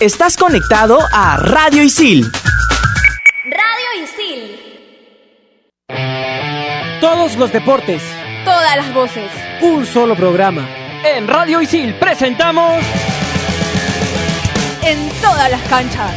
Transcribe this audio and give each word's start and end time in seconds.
Estás 0.00 0.36
conectado 0.36 1.00
a 1.12 1.38
Radio 1.38 1.82
Isil. 1.82 2.30
Radio 3.44 4.04
Isil. 4.04 4.60
Todos 7.00 7.34
los 7.34 7.52
deportes. 7.52 8.00
Todas 8.44 8.76
las 8.76 8.94
voces. 8.94 9.28
Un 9.60 9.84
solo 9.84 10.14
programa. 10.14 10.68
En 11.04 11.26
Radio 11.26 11.60
Isil 11.60 11.94
presentamos... 11.94 12.80
En 14.84 15.08
todas 15.20 15.50
las 15.50 15.62
canchas. 15.62 16.14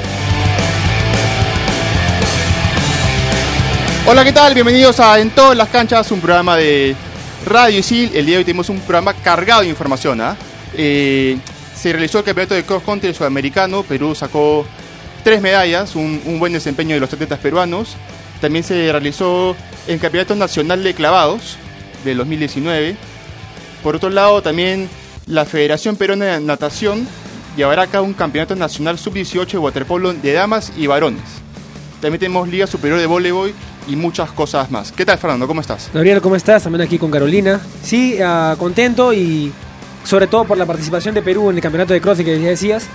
Hola, 4.05 4.23
¿qué 4.23 4.31
tal? 4.31 4.53
Bienvenidos 4.53 4.99
a 4.99 5.19
En 5.19 5.31
todas 5.31 5.57
las 5.57 5.69
canchas, 5.69 6.11
un 6.11 6.21
programa 6.21 6.55
de 6.55 6.95
Radio 7.47 7.79
Isil. 7.79 8.11
El 8.13 8.27
día 8.27 8.35
de 8.35 8.37
hoy 8.37 8.45
tenemos 8.45 8.69
un 8.69 8.79
programa 8.81 9.15
cargado 9.15 9.61
de 9.61 9.69
información. 9.69 10.21
¿ah? 10.21 10.37
Eh, 10.75 11.39
se 11.81 11.91
realizó 11.91 12.19
el 12.19 12.25
campeonato 12.25 12.53
de 12.53 12.63
cross 12.63 12.83
country 12.83 13.11
sudamericano. 13.11 13.81
Perú 13.81 14.13
sacó 14.13 14.65
tres 15.23 15.41
medallas, 15.41 15.95
un, 15.95 16.37
buen 16.37 16.53
desempeño 16.53 16.93
de 16.93 16.99
los 16.99 17.11
atletas 17.11 17.39
peruanos. 17.39 17.95
También 18.39 18.63
se 18.63 18.91
realizó 18.91 19.55
el 19.87 19.99
campeonato 19.99 20.35
nacional 20.35 20.83
de 20.83 20.93
clavados 20.93 21.57
del 22.05 22.17
2019. 22.17 22.95
Por 23.81 23.95
otro 23.95 24.11
lado, 24.11 24.43
también 24.43 24.89
la 25.25 25.43
Federación 25.45 25.95
Peruana 25.95 26.25
de 26.25 26.39
Natación 26.39 27.07
llevará 27.57 27.83
acá 27.83 28.01
un 28.01 28.13
campeonato 28.13 28.55
nacional 28.55 28.99
sub-18 28.99 29.53
de 29.53 29.57
waterpolo 29.57 30.13
de 30.13 30.33
damas 30.33 30.71
y 30.77 30.85
varones. 30.85 31.23
También 31.99 32.19
tenemos 32.19 32.47
Liga 32.47 32.67
Superior 32.67 32.99
de 32.99 33.07
Voleibol 33.07 33.53
y 33.87 33.95
muchas 33.95 34.31
cosas 34.31 34.69
más. 34.69 34.91
¿Qué 34.91 35.03
tal, 35.03 35.17
Fernando? 35.17 35.47
¿Cómo 35.47 35.61
estás? 35.61 35.89
Gabriel, 35.91 36.21
¿cómo 36.21 36.35
estás? 36.35 36.61
También 36.61 36.83
aquí 36.83 36.99
con 36.99 37.09
Carolina. 37.09 37.59
Sí, 37.81 38.19
ah, 38.21 38.55
contento 38.59 39.13
y 39.13 39.51
sobre 40.03 40.27
todo 40.27 40.45
por 40.45 40.57
la 40.57 40.65
participación 40.65 41.13
de 41.15 41.21
Perú 41.21 41.49
en 41.49 41.55
el 41.57 41.61
campeonato 41.61 41.93
de 41.93 42.01
CrossFit 42.01 42.25
que 42.25 42.39
ya 42.41 42.49
decías. 42.49 42.85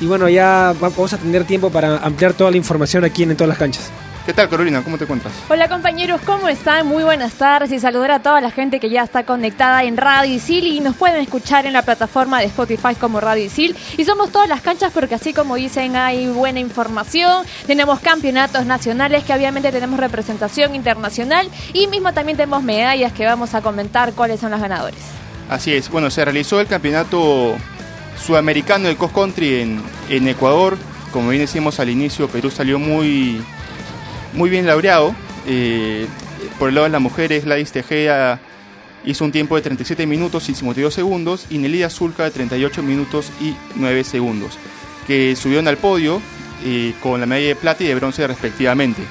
Y 0.00 0.06
bueno, 0.06 0.28
ya 0.28 0.74
va- 0.82 0.88
vamos 0.90 1.12
a 1.12 1.18
tener 1.18 1.44
tiempo 1.44 1.70
para 1.70 1.98
ampliar 1.98 2.32
toda 2.32 2.50
la 2.50 2.56
información 2.56 3.04
aquí 3.04 3.24
en, 3.24 3.32
en 3.32 3.36
todas 3.36 3.48
las 3.48 3.58
canchas. 3.58 3.90
¿Qué 4.24 4.34
tal, 4.34 4.48
Carolina? 4.50 4.82
¿Cómo 4.84 4.98
te 4.98 5.04
encuentras? 5.04 5.32
Hola 5.48 5.68
compañeros, 5.70 6.20
¿cómo 6.26 6.48
están? 6.48 6.86
Muy 6.86 7.02
buenas 7.02 7.32
tardes 7.32 7.72
y 7.72 7.80
saludar 7.80 8.10
a 8.10 8.20
toda 8.22 8.42
la 8.42 8.50
gente 8.50 8.78
que 8.78 8.90
ya 8.90 9.02
está 9.02 9.24
conectada 9.24 9.84
en 9.84 9.96
Radio 9.96 10.34
Isil 10.34 10.66
y 10.66 10.80
nos 10.80 10.96
pueden 10.96 11.16
escuchar 11.22 11.64
en 11.64 11.72
la 11.72 11.80
plataforma 11.80 12.38
de 12.38 12.44
Spotify 12.44 12.94
como 12.94 13.20
Radio 13.20 13.46
Isil. 13.46 13.74
Y 13.96 14.04
somos 14.04 14.30
todas 14.30 14.46
las 14.46 14.60
canchas 14.60 14.92
porque 14.92 15.14
así 15.14 15.32
como 15.32 15.54
dicen 15.56 15.96
hay 15.96 16.28
buena 16.28 16.60
información, 16.60 17.46
tenemos 17.66 18.00
campeonatos 18.00 18.66
nacionales 18.66 19.24
que 19.24 19.32
obviamente 19.32 19.72
tenemos 19.72 19.98
representación 19.98 20.74
internacional 20.74 21.48
y 21.72 21.86
mismo 21.86 22.12
también 22.12 22.36
tenemos 22.36 22.62
medallas 22.62 23.14
que 23.14 23.24
vamos 23.24 23.54
a 23.54 23.62
comentar 23.62 24.12
cuáles 24.12 24.40
son 24.40 24.50
los 24.50 24.60
ganadores. 24.60 25.00
Así 25.48 25.72
es. 25.72 25.88
Bueno, 25.88 26.10
se 26.10 26.24
realizó 26.24 26.60
el 26.60 26.66
campeonato 26.66 27.56
sudamericano 28.22 28.88
de 28.88 28.96
cross 28.96 29.12
country 29.12 29.78
en, 30.08 30.28
Ecuador. 30.28 30.76
Como 31.12 31.30
bien 31.30 31.42
decíamos 31.42 31.80
al 31.80 31.88
inicio, 31.88 32.28
Perú 32.28 32.50
salió 32.50 32.78
muy, 32.78 33.40
muy 34.34 34.50
bien 34.50 34.66
laureado. 34.66 35.14
Eh, 35.46 36.06
por 36.58 36.68
el 36.68 36.74
lado 36.74 36.84
de 36.84 36.90
las 36.90 37.00
mujeres, 37.00 37.44
Gladys 37.44 37.72
Tejeda 37.72 38.40
hizo 39.04 39.24
un 39.24 39.32
tiempo 39.32 39.56
de 39.56 39.62
37 39.62 40.06
minutos 40.06 40.48
y 40.48 40.54
52 40.54 40.92
segundos 40.92 41.46
y 41.48 41.58
Nelida 41.58 41.88
Zulca 41.88 42.24
de 42.24 42.30
38 42.30 42.82
minutos 42.82 43.32
y 43.40 43.54
9 43.76 44.04
segundos, 44.04 44.58
que 45.06 45.34
subieron 45.36 45.68
al 45.68 45.78
podio 45.78 46.20
eh, 46.64 46.92
con 47.02 47.20
la 47.20 47.26
medalla 47.26 47.48
de 47.48 47.56
plata 47.56 47.84
y 47.84 47.86
de 47.86 47.94
bronce 47.94 48.26
respectivamente. 48.26 49.02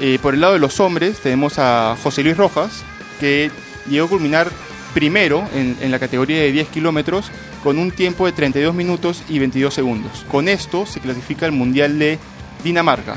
Eh, 0.00 0.18
por 0.20 0.34
el 0.34 0.40
lado 0.40 0.54
de 0.54 0.58
los 0.58 0.80
hombres 0.80 1.20
tenemos 1.20 1.58
a 1.58 1.96
José 2.02 2.22
Luis 2.24 2.36
Rojas, 2.36 2.82
que 3.20 3.50
llegó 3.88 4.06
a 4.06 4.10
culminar 4.10 4.50
primero 4.98 5.46
en, 5.54 5.92
la 5.92 6.00
categoría 6.00 6.40
de 6.40 6.50
10 6.50 6.70
kilómetros 6.70 7.30
con 7.62 7.78
un 7.78 7.92
tiempo 7.92 8.26
de 8.26 8.32
32 8.32 8.74
minutos 8.74 9.22
y 9.28 9.38
22 9.38 9.72
segundos. 9.72 10.26
Con 10.28 10.48
esto 10.48 10.86
se 10.86 10.98
clasifica 10.98 11.46
el 11.46 11.52
Mundial 11.52 12.00
de 12.00 12.18
Dinamarca, 12.64 13.16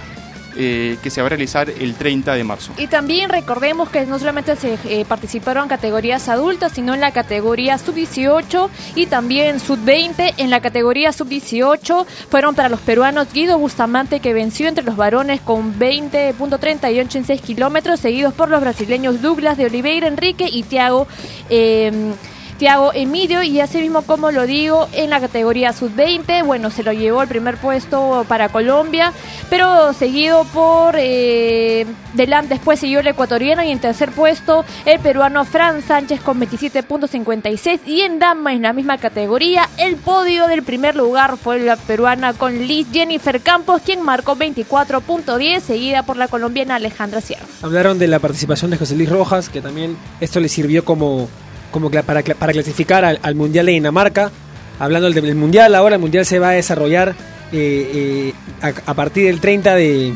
eh, 0.55 0.97
que 1.01 1.09
se 1.09 1.21
va 1.21 1.27
a 1.27 1.29
realizar 1.29 1.69
el 1.69 1.95
30 1.95 2.33
de 2.33 2.43
marzo. 2.43 2.73
Y 2.77 2.87
también 2.87 3.29
recordemos 3.29 3.89
que 3.89 4.05
no 4.05 4.19
solamente 4.19 4.55
se 4.55 4.77
eh, 4.85 5.05
participaron 5.07 5.67
categorías 5.67 6.29
adultas, 6.29 6.73
sino 6.73 6.93
en 6.93 7.01
la 7.01 7.11
categoría 7.11 7.77
sub-18 7.77 8.69
y 8.95 9.05
también 9.07 9.59
sub-20. 9.59 10.33
En 10.37 10.49
la 10.49 10.61
categoría 10.61 11.11
sub-18 11.11 12.05
fueron 12.29 12.55
para 12.55 12.69
los 12.69 12.79
peruanos 12.81 13.31
Guido 13.33 13.57
Bustamante, 13.57 14.19
que 14.19 14.33
venció 14.33 14.67
entre 14.67 14.83
los 14.83 14.95
varones 14.95 15.41
con 15.41 15.77
20.38 15.77 17.15
en 17.15 17.25
6 17.25 17.41
kilómetros, 17.41 17.99
seguidos 17.99 18.33
por 18.33 18.49
los 18.49 18.61
brasileños 18.61 19.21
Douglas 19.21 19.57
de 19.57 19.65
Oliveira 19.65 20.07
Enrique 20.07 20.47
y 20.51 20.63
Thiago. 20.63 21.07
eh, 21.49 22.13
Tiago 22.61 22.91
Emilio 22.93 23.41
y 23.41 23.59
así 23.59 23.79
mismo 23.79 24.03
como 24.03 24.29
lo 24.29 24.45
digo 24.45 24.87
en 24.93 25.09
la 25.09 25.19
categoría 25.19 25.73
sub-20, 25.73 26.45
bueno, 26.45 26.69
se 26.69 26.83
lo 26.83 26.93
llevó 26.93 27.23
el 27.23 27.27
primer 27.27 27.57
puesto 27.57 28.23
para 28.27 28.49
Colombia, 28.49 29.13
pero 29.49 29.93
seguido 29.93 30.43
por 30.43 30.93
eh, 30.95 31.87
delante, 32.13 32.53
después 32.53 32.79
siguió 32.79 32.99
el 32.99 33.07
ecuatoriano 33.07 33.63
y 33.63 33.71
en 33.71 33.79
tercer 33.79 34.11
puesto 34.11 34.63
el 34.85 34.99
peruano 34.99 35.43
Fran 35.43 35.81
Sánchez 35.81 36.21
con 36.21 36.39
27.56 36.39 37.79
y 37.87 38.01
en 38.01 38.19
dama 38.19 38.53
en 38.53 38.61
la 38.61 38.73
misma 38.73 38.99
categoría 38.99 39.67
el 39.79 39.95
podio 39.95 40.45
del 40.45 40.61
primer 40.61 40.95
lugar 40.95 41.37
fue 41.37 41.61
la 41.61 41.77
peruana 41.77 42.33
con 42.33 42.67
Liz 42.67 42.85
Jennifer 42.93 43.41
Campos 43.41 43.81
quien 43.83 44.03
marcó 44.03 44.35
24.10 44.35 45.61
seguida 45.61 46.03
por 46.03 46.15
la 46.15 46.27
colombiana 46.27 46.75
Alejandra 46.75 47.21
Sierra. 47.21 47.47
Hablaron 47.63 47.97
de 47.97 48.07
la 48.07 48.19
participación 48.19 48.69
de 48.69 48.77
José 48.77 48.95
Luis 48.95 49.09
Rojas, 49.09 49.49
que 49.49 49.61
también 49.61 49.97
esto 50.19 50.39
le 50.39 50.47
sirvió 50.47 50.85
como, 50.85 51.27
como 51.71 51.89
para, 51.89 52.21
para 52.21 52.53
clasificar 52.53 53.05
al, 53.05 53.19
al 53.23 53.35
Mundial 53.35 53.65
de 53.65 53.71
Dinamarca. 53.73 54.31
Hablando 54.79 55.09
del, 55.09 55.35
Mundial, 55.35 55.75
ahora 55.75 55.95
el 55.95 56.01
Mundial 56.01 56.25
se 56.25 56.39
va 56.39 56.49
a 56.49 56.53
desarrollar 56.53 57.15
eh, 57.51 58.33
eh, 58.63 58.71
a, 58.85 58.93
partir 58.93 59.25
del 59.25 59.39
30 59.39 59.75
de, 59.75 60.13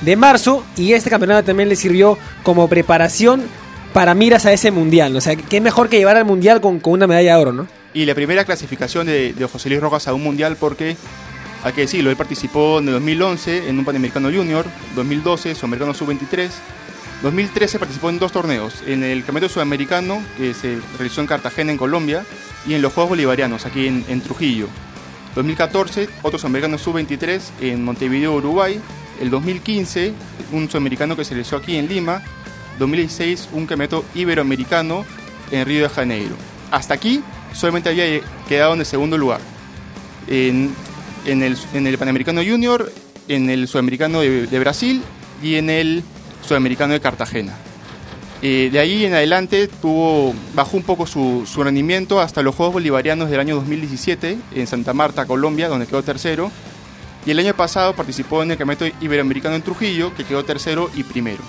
de 0.00 0.16
marzo 0.16 0.64
y 0.76 0.92
este 0.92 1.10
campeonato 1.10 1.44
también 1.44 1.68
le 1.68 1.76
sirvió 1.76 2.16
como 2.42 2.68
preparación 2.68 3.42
para 3.92 4.14
miras 4.14 4.46
a 4.46 4.52
ese 4.52 4.70
Mundial. 4.70 5.14
O 5.16 5.20
sea, 5.20 5.36
qué 5.36 5.60
mejor 5.60 5.88
que 5.88 5.98
llevar 5.98 6.16
al 6.16 6.24
Mundial 6.24 6.60
con, 6.60 6.80
con 6.80 6.94
una 6.94 7.06
medalla 7.06 7.36
de 7.36 7.40
oro, 7.42 7.52
¿no? 7.52 7.66
Y 7.94 8.04
la 8.04 8.14
primera 8.14 8.44
clasificación 8.44 9.06
de, 9.06 9.32
de 9.32 9.46
José 9.46 9.68
Luis 9.68 9.80
Rojas 9.80 10.08
a 10.08 10.14
un 10.14 10.22
mundial 10.22 10.56
porque, 10.58 10.96
hay 11.64 11.72
que 11.72 11.80
decirlo, 11.82 12.10
él 12.10 12.16
participó 12.16 12.78
en 12.78 12.88
el 12.88 12.94
2011 12.94 13.68
en 13.68 13.78
un 13.78 13.84
Panamericano 13.84 14.30
Junior, 14.30 14.66
2012 14.94 15.54
Sudamericano 15.54 15.94
Sub-23, 15.94 16.50
2013 17.22 17.80
participó 17.80 18.10
en 18.10 18.20
dos 18.20 18.30
torneos, 18.30 18.82
en 18.86 19.02
el 19.02 19.24
Campeonato 19.24 19.52
Sudamericano 19.52 20.22
que 20.36 20.54
se 20.54 20.78
realizó 20.96 21.20
en 21.20 21.26
Cartagena, 21.26 21.72
en 21.72 21.78
Colombia, 21.78 22.24
y 22.66 22.74
en 22.74 22.82
los 22.82 22.92
Juegos 22.92 23.10
Bolivarianos, 23.10 23.66
aquí 23.66 23.86
en, 23.86 24.20
Trujillo. 24.20 24.68
2014, 25.34 26.08
otro 26.22 26.38
Sudamericano 26.38 26.78
Sub-23 26.78 27.40
en 27.60 27.84
Montevideo, 27.84 28.34
Uruguay. 28.34 28.80
El 29.20 29.30
2015, 29.30 30.12
un 30.52 30.68
Sudamericano 30.68 31.16
que 31.16 31.24
se 31.24 31.34
realizó 31.34 31.56
aquí 31.56 31.76
en 31.76 31.88
Lima. 31.88 32.22
2016, 32.78 33.48
un 33.52 33.66
Campeonato 33.66 34.04
Iberoamericano 34.14 35.04
en 35.50 35.66
Río 35.66 35.82
de 35.82 35.88
Janeiro. 35.88 36.36
Hasta 36.70 36.94
aquí 36.94 37.22
solamente 37.52 37.88
había 37.88 38.20
quedado 38.48 38.74
en 38.74 38.80
el 38.80 38.86
segundo 38.86 39.18
lugar. 39.18 39.40
En, 40.28 40.72
en 41.24 41.42
el, 41.42 41.56
en 41.74 41.86
el 41.86 41.98
Panamericano 41.98 42.42
Junior, 42.44 42.92
en 43.26 43.50
el 43.50 43.66
Sudamericano 43.66 44.20
de, 44.20 44.46
de 44.46 44.58
Brasil 44.58 45.02
y 45.42 45.56
en 45.56 45.70
el 45.70 46.04
Sudamericano 46.48 46.94
de 46.94 47.00
Cartagena. 47.00 47.54
Eh, 48.40 48.68
de 48.70 48.78
ahí 48.78 49.04
en 49.04 49.14
adelante 49.14 49.66
tuvo, 49.66 50.32
bajó 50.54 50.76
un 50.76 50.84
poco 50.84 51.06
su, 51.06 51.44
rendimiento 51.56 52.20
hasta 52.20 52.42
los 52.42 52.54
Juegos 52.54 52.74
Bolivarianos 52.74 53.30
del 53.30 53.40
año 53.40 53.56
2017 53.56 54.38
en 54.54 54.66
Santa 54.66 54.94
Marta, 54.94 55.26
Colombia, 55.26 55.68
donde 55.68 55.86
quedó 55.86 56.02
tercero. 56.02 56.50
Y 57.26 57.32
el 57.32 57.38
año 57.40 57.54
pasado 57.54 57.94
participó 57.94 58.42
en 58.42 58.52
el 58.52 58.56
Campeonato 58.56 58.96
Iberoamericano 59.04 59.56
en 59.56 59.62
Trujillo, 59.62 60.14
que 60.14 60.24
quedó 60.24 60.44
tercero 60.44 60.88
y 60.94 61.02
primero. 61.02 61.42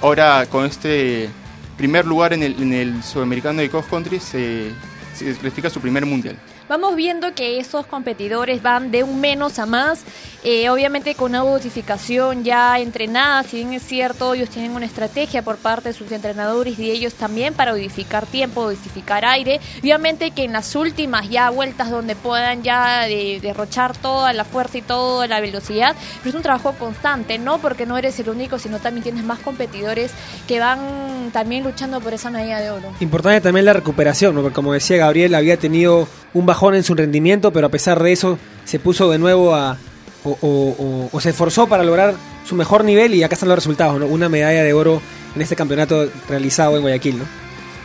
Ahora 0.00 0.46
con 0.46 0.64
este 0.64 1.28
primer 1.76 2.06
lugar 2.06 2.32
en 2.32 2.42
el, 2.42 2.60
en 2.60 2.72
el 2.72 3.02
Sudamericano 3.02 3.60
de 3.60 3.68
Cross 3.68 3.86
Country 3.90 4.18
se, 4.18 4.70
se 5.14 5.34
clasifica 5.34 5.68
su 5.68 5.80
primer 5.80 6.06
mundial. 6.06 6.36
Vamos 6.66 6.96
viendo 6.96 7.34
que 7.34 7.58
esos 7.60 7.84
competidores 7.84 8.62
van 8.62 8.90
de 8.90 9.02
un 9.02 9.20
menos 9.20 9.58
a 9.58 9.66
más, 9.66 10.02
eh, 10.42 10.70
obviamente 10.70 11.14
con 11.14 11.32
una 11.32 11.40
dosificación 11.40 12.42
ya 12.42 12.78
entrenada, 12.78 13.42
si 13.42 13.58
bien 13.58 13.74
es 13.74 13.82
cierto, 13.82 14.32
ellos 14.32 14.48
tienen 14.48 14.72
una 14.72 14.86
estrategia 14.86 15.42
por 15.42 15.58
parte 15.58 15.90
de 15.90 15.92
sus 15.92 16.10
entrenadores 16.10 16.78
y 16.78 16.90
ellos 16.90 17.12
también 17.14 17.52
para 17.52 17.72
dosificar 17.72 18.24
tiempo, 18.24 18.70
dosificar 18.70 19.26
aire, 19.26 19.60
obviamente 19.80 20.30
que 20.30 20.44
en 20.44 20.54
las 20.54 20.74
últimas 20.74 21.28
ya 21.28 21.50
vueltas 21.50 21.90
donde 21.90 22.16
puedan 22.16 22.62
ya 22.62 23.08
eh, 23.10 23.40
derrochar 23.42 23.94
toda 23.94 24.32
la 24.32 24.44
fuerza 24.44 24.78
y 24.78 24.82
toda 24.82 25.26
la 25.26 25.40
velocidad, 25.40 25.94
pero 26.20 26.30
es 26.30 26.34
un 26.34 26.42
trabajo 26.42 26.72
constante, 26.78 27.38
¿no? 27.38 27.58
Porque 27.58 27.84
no 27.84 27.98
eres 27.98 28.18
el 28.20 28.30
único, 28.30 28.58
sino 28.58 28.78
también 28.78 29.02
tienes 29.02 29.24
más 29.24 29.38
competidores 29.40 30.12
que 30.48 30.60
van 30.60 31.30
también 31.30 31.62
luchando 31.62 32.00
por 32.00 32.14
esa 32.14 32.30
medalla 32.30 32.60
de 32.60 32.70
oro. 32.70 32.92
Importante 33.00 33.42
también 33.42 33.66
la 33.66 33.74
recuperación, 33.74 34.34
¿no? 34.34 34.40
Porque 34.40 34.54
como 34.54 34.72
decía 34.72 34.96
Gabriel, 34.96 35.34
había 35.34 35.58
tenido 35.58 36.08
un 36.34 36.46
bajón 36.46 36.74
en 36.74 36.82
su 36.82 36.94
rendimiento, 36.94 37.52
pero 37.52 37.66
a 37.68 37.70
pesar 37.70 38.02
de 38.02 38.12
eso 38.12 38.38
se 38.64 38.78
puso 38.78 39.10
de 39.10 39.18
nuevo 39.18 39.54
a... 39.54 39.76
o, 40.24 41.08
o- 41.12 41.20
se 41.20 41.30
esforzó 41.30 41.66
para 41.68 41.84
lograr 41.84 42.14
su 42.44 42.54
mejor 42.56 42.84
nivel 42.84 43.14
y 43.14 43.22
acá 43.22 43.34
están 43.34 43.48
los 43.48 43.56
resultados, 43.58 43.98
¿no? 44.00 44.06
Una 44.06 44.28
medalla 44.28 44.62
de 44.62 44.72
oro 44.72 45.00
en 45.34 45.42
este 45.42 45.56
campeonato 45.56 46.08
realizado 46.28 46.76
en 46.76 46.82
Guayaquil, 46.82 47.18
¿no? 47.18 47.24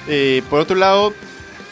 Eh, 0.07 0.41
por 0.49 0.59
otro 0.59 0.75
lado, 0.75 1.13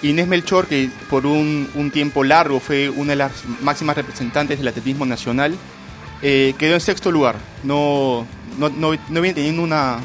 Inés 0.03 0.27
Melchor, 0.27 0.67
que 0.67 0.89
por 1.09 1.25
un, 1.25 1.67
un 1.75 1.89
tiempo 1.91 2.23
largo 2.23 2.59
fue 2.59 2.89
una 2.89 3.11
de 3.11 3.15
las 3.17 3.31
máximas 3.61 3.95
representantes 3.97 4.59
del 4.59 4.67
atletismo 4.67 5.05
nacional, 5.05 5.55
eh, 6.21 6.53
quedó 6.57 6.75
en 6.75 6.81
sexto 6.81 7.11
lugar. 7.11 7.35
No, 7.63 8.25
no, 8.59 8.69
no, 8.69 8.91
no 9.09 9.21
viene 9.21 9.33
teniendo 9.33 9.63
una, 9.63 9.97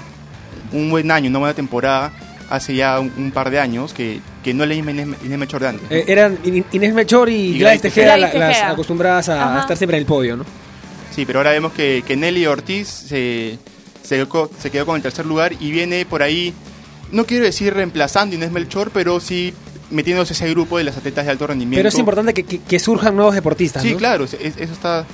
un 0.72 0.90
buen 0.90 1.10
año, 1.10 1.28
una 1.28 1.38
buena 1.40 1.54
temporada 1.54 2.12
hace 2.50 2.74
ya 2.74 2.98
un, 3.00 3.12
un 3.16 3.30
par 3.30 3.50
de 3.50 3.58
años, 3.58 3.92
que, 3.94 4.20
que 4.44 4.52
no 4.54 4.66
le 4.66 4.74
misma 4.76 4.90
Inés, 4.92 5.08
Inés 5.24 5.38
Melchor 5.38 5.60
de 5.62 5.68
antes. 5.68 5.90
¿no? 5.90 5.96
Eh, 5.96 6.04
eran 6.08 6.38
In- 6.44 6.64
Inés 6.72 6.94
Melchor 6.94 7.28
y, 7.28 7.34
Y 7.34 7.58
Gladys 7.58 7.82
Tejeda, 7.82 8.14
Tejeda. 8.16 8.38
la- 8.38 8.48
las 8.48 8.62
acostumbradas 8.62 9.28
a, 9.28 9.50
Ajá. 9.52 9.60
estar 9.60 9.76
siempre 9.76 9.96
en 9.96 10.02
el 10.02 10.06
podio, 10.06 10.36
¿no? 10.36 10.44
Sí, 11.14 11.24
pero 11.26 11.38
ahora 11.40 11.50
vemos 11.52 11.72
que, 11.72 12.02
que 12.06 12.16
Nelly 12.16 12.46
Ortiz 12.46 12.88
se, 12.88 13.58
se, 14.02 14.16
quedó, 14.16 14.50
se 14.58 14.70
quedó 14.70 14.86
con 14.86 14.96
el 14.96 15.02
tercer 15.02 15.26
lugar 15.26 15.52
y 15.60 15.70
viene 15.70 16.04
por 16.06 16.22
ahí, 16.22 16.54
no 17.10 17.26
quiero 17.26 17.44
decir 17.44 17.74
reemplazando 17.74 18.34
a 18.34 18.36
Inés 18.36 18.50
Melchor, 18.50 18.90
pero 18.92 19.20
sí 19.20 19.52
metiéndose 19.90 20.32
ese 20.32 20.48
grupo 20.50 20.78
de 20.78 20.84
las 20.84 20.96
atletas 20.96 21.26
de 21.26 21.30
alto 21.32 21.46
rendimiento. 21.46 21.78
Pero 21.80 21.88
es 21.90 21.98
importante 21.98 22.32
que, 22.32 22.44
que- 22.44 22.60
que 22.60 22.78
surjan 22.78 23.14
nuevos 23.14 23.34
deportistas, 23.34 23.82
Sí, 23.82 23.92
¿no? 23.92 23.98
claro, 23.98 24.24
es- 24.24 24.34
es- 24.34 24.56
eso 24.56 24.72
está 24.72 25.04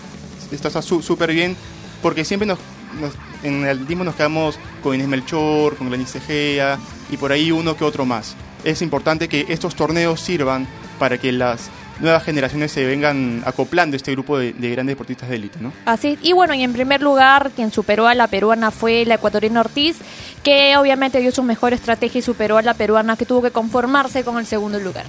está 0.52 0.68
está 0.68 0.82
su- 0.82 1.02
súper 1.02 1.32
bien, 1.32 1.56
porque 2.00 2.24
siempre 2.24 2.46
nos, 2.46 2.58
nos- 3.00 3.12
en 3.42 3.64
el 3.64 3.70
atletismo 3.70 4.04
nos 4.04 4.14
quedamos 4.14 4.58
con 4.82 4.94
Inés 4.94 5.08
Melchor, 5.08 5.76
con 5.76 5.88
Gladys 5.88 6.16
Egea 6.16 6.78
y 7.10 7.16
por 7.16 7.32
ahí 7.32 7.50
uno 7.50 7.76
que 7.76 7.84
otro 7.84 8.04
más. 8.04 8.36
Es 8.64 8.82
importante 8.82 9.28
que 9.28 9.46
estos 9.48 9.74
torneos 9.74 10.20
sirvan 10.20 10.66
para 10.98 11.18
que 11.18 11.32
las 11.32 11.70
nuevas 12.00 12.22
generaciones 12.24 12.70
se 12.72 12.84
vengan 12.84 13.42
acoplando 13.44 13.94
a 13.94 13.98
este 13.98 14.12
grupo 14.12 14.38
de, 14.38 14.52
de 14.52 14.70
grandes 14.70 14.92
deportistas 14.92 15.28
de 15.28 15.36
élite, 15.36 15.58
¿no? 15.60 15.72
Así, 15.84 16.18
y 16.22 16.32
bueno, 16.32 16.54
y 16.54 16.62
en 16.62 16.72
primer 16.72 17.02
lugar, 17.02 17.50
quien 17.54 17.72
superó 17.72 18.06
a 18.06 18.14
la 18.14 18.28
peruana 18.28 18.70
fue 18.70 19.04
la 19.04 19.14
ecuatoriana 19.14 19.60
Ortiz, 19.60 19.96
que 20.42 20.76
obviamente 20.76 21.20
dio 21.20 21.32
su 21.32 21.42
mejor 21.42 21.72
estrategia 21.72 22.20
y 22.20 22.22
superó 22.22 22.56
a 22.56 22.62
la 22.62 22.74
peruana 22.74 23.16
que 23.16 23.26
tuvo 23.26 23.42
que 23.42 23.50
conformarse 23.50 24.24
con 24.24 24.38
el 24.38 24.46
segundo 24.46 24.78
lugar. 24.78 25.06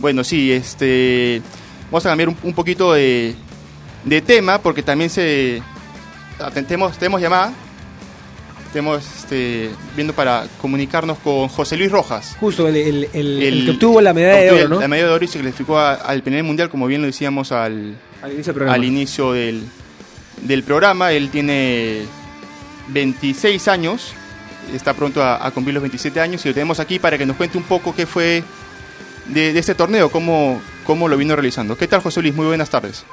Bueno, 0.00 0.24
sí, 0.24 0.50
este. 0.52 1.42
Vamos 1.90 2.06
a 2.06 2.10
cambiar 2.10 2.30
un, 2.30 2.36
un 2.42 2.54
poquito 2.54 2.92
de, 2.92 3.34
de 4.04 4.22
tema 4.22 4.58
porque 4.58 4.82
también 4.82 5.10
se. 5.10 5.62
Atentemos, 6.42 6.96
tenemos 6.98 7.20
llamada. 7.20 7.52
Estamos 8.66 9.04
este, 9.18 9.70
viendo 9.96 10.12
para 10.14 10.46
comunicarnos 10.60 11.18
con 11.18 11.48
José 11.48 11.76
Luis 11.76 11.90
Rojas. 11.90 12.36
Justo, 12.38 12.68
el, 12.68 12.76
el- 12.76 13.08
el- 13.12 13.42
el 13.42 13.42
El- 13.42 13.64
que 13.64 13.70
obtuvo 13.72 14.00
la 14.00 14.14
medalla 14.14 14.38
de 14.42 14.50
oro, 14.52 14.68
¿no? 14.68 14.80
La 14.80 14.86
medalla 14.88 15.08
de 15.08 15.14
oro 15.14 15.24
y 15.24 15.28
se 15.28 15.40
clasificó 15.40 15.76
a- 15.78 15.94
al 15.94 16.22
primer 16.22 16.44
mundial, 16.44 16.70
como 16.70 16.86
bien 16.86 17.00
lo 17.00 17.08
decíamos 17.08 17.50
al, 17.50 17.96
Al 18.22 18.30
inicio 18.32 18.52
del 18.52 18.54
programa. 18.54 18.74
al 18.74 18.84
inicio 18.84 19.32
del, 19.32 19.64
del 20.42 20.62
programa. 20.62 21.10
Él 21.12 21.30
tiene 21.30 22.02
26 22.88 23.66
años, 23.66 24.12
está 24.72 24.94
pronto 24.94 25.20
a, 25.20 25.44
a 25.44 25.50
cumplir 25.50 25.74
los 25.74 25.82
27 25.82 26.20
años 26.20 26.44
y 26.44 26.48
lo 26.48 26.54
tenemos 26.54 26.78
aquí 26.78 27.00
para 27.00 27.18
que 27.18 27.26
nos 27.26 27.36
cuente 27.36 27.58
un 27.58 27.64
poco 27.64 27.92
qué 27.92 28.06
fue 28.06 28.44
de, 29.26 29.52
de 29.52 29.58
este 29.58 29.74
torneo, 29.74 30.10
cómo, 30.10 30.60
cómo 30.84 31.08
lo 31.08 31.16
vino 31.16 31.34
realizando. 31.34 31.76
¿Qué 31.76 31.88
tal, 31.88 32.02
José 32.02 32.22
Luis? 32.22 32.34
Muy 32.36 32.46
buenas 32.46 32.70
tardes. 32.70 33.04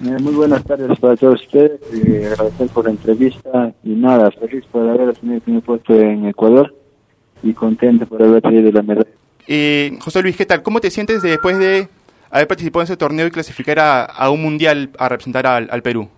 Muy 0.00 0.34
buenas 0.34 0.64
tardes 0.64 0.98
para 0.98 1.14
todos 1.14 1.42
ustedes, 1.42 1.78
eh, 1.92 2.30
agradecer 2.32 2.68
por 2.68 2.86
la 2.86 2.90
entrevista 2.90 3.74
y 3.84 3.90
nada, 3.90 4.30
feliz 4.30 4.64
por 4.72 4.88
haber 4.88 5.10
asumido 5.10 5.36
el 5.36 5.42
primer 5.42 5.62
puesto 5.62 5.94
en 5.94 6.24
Ecuador 6.24 6.74
y 7.42 7.52
contento 7.52 8.06
por 8.06 8.22
haber 8.22 8.40
tenido 8.40 8.72
la 8.72 8.80
medalla. 8.80 9.10
Eh, 9.46 9.98
José 10.00 10.22
Luis, 10.22 10.38
¿qué 10.38 10.46
tal? 10.46 10.62
¿Cómo 10.62 10.80
te 10.80 10.90
sientes 10.90 11.20
después 11.20 11.58
de 11.58 11.88
haber 12.30 12.48
participado 12.48 12.80
en 12.80 12.84
ese 12.84 12.96
torneo 12.96 13.26
y 13.26 13.30
clasificar 13.30 13.78
a, 13.78 14.04
a 14.04 14.30
un 14.30 14.40
mundial 14.40 14.88
a 14.98 15.10
representar 15.10 15.46
al, 15.46 15.68
al 15.70 15.82
Perú? 15.82 16.08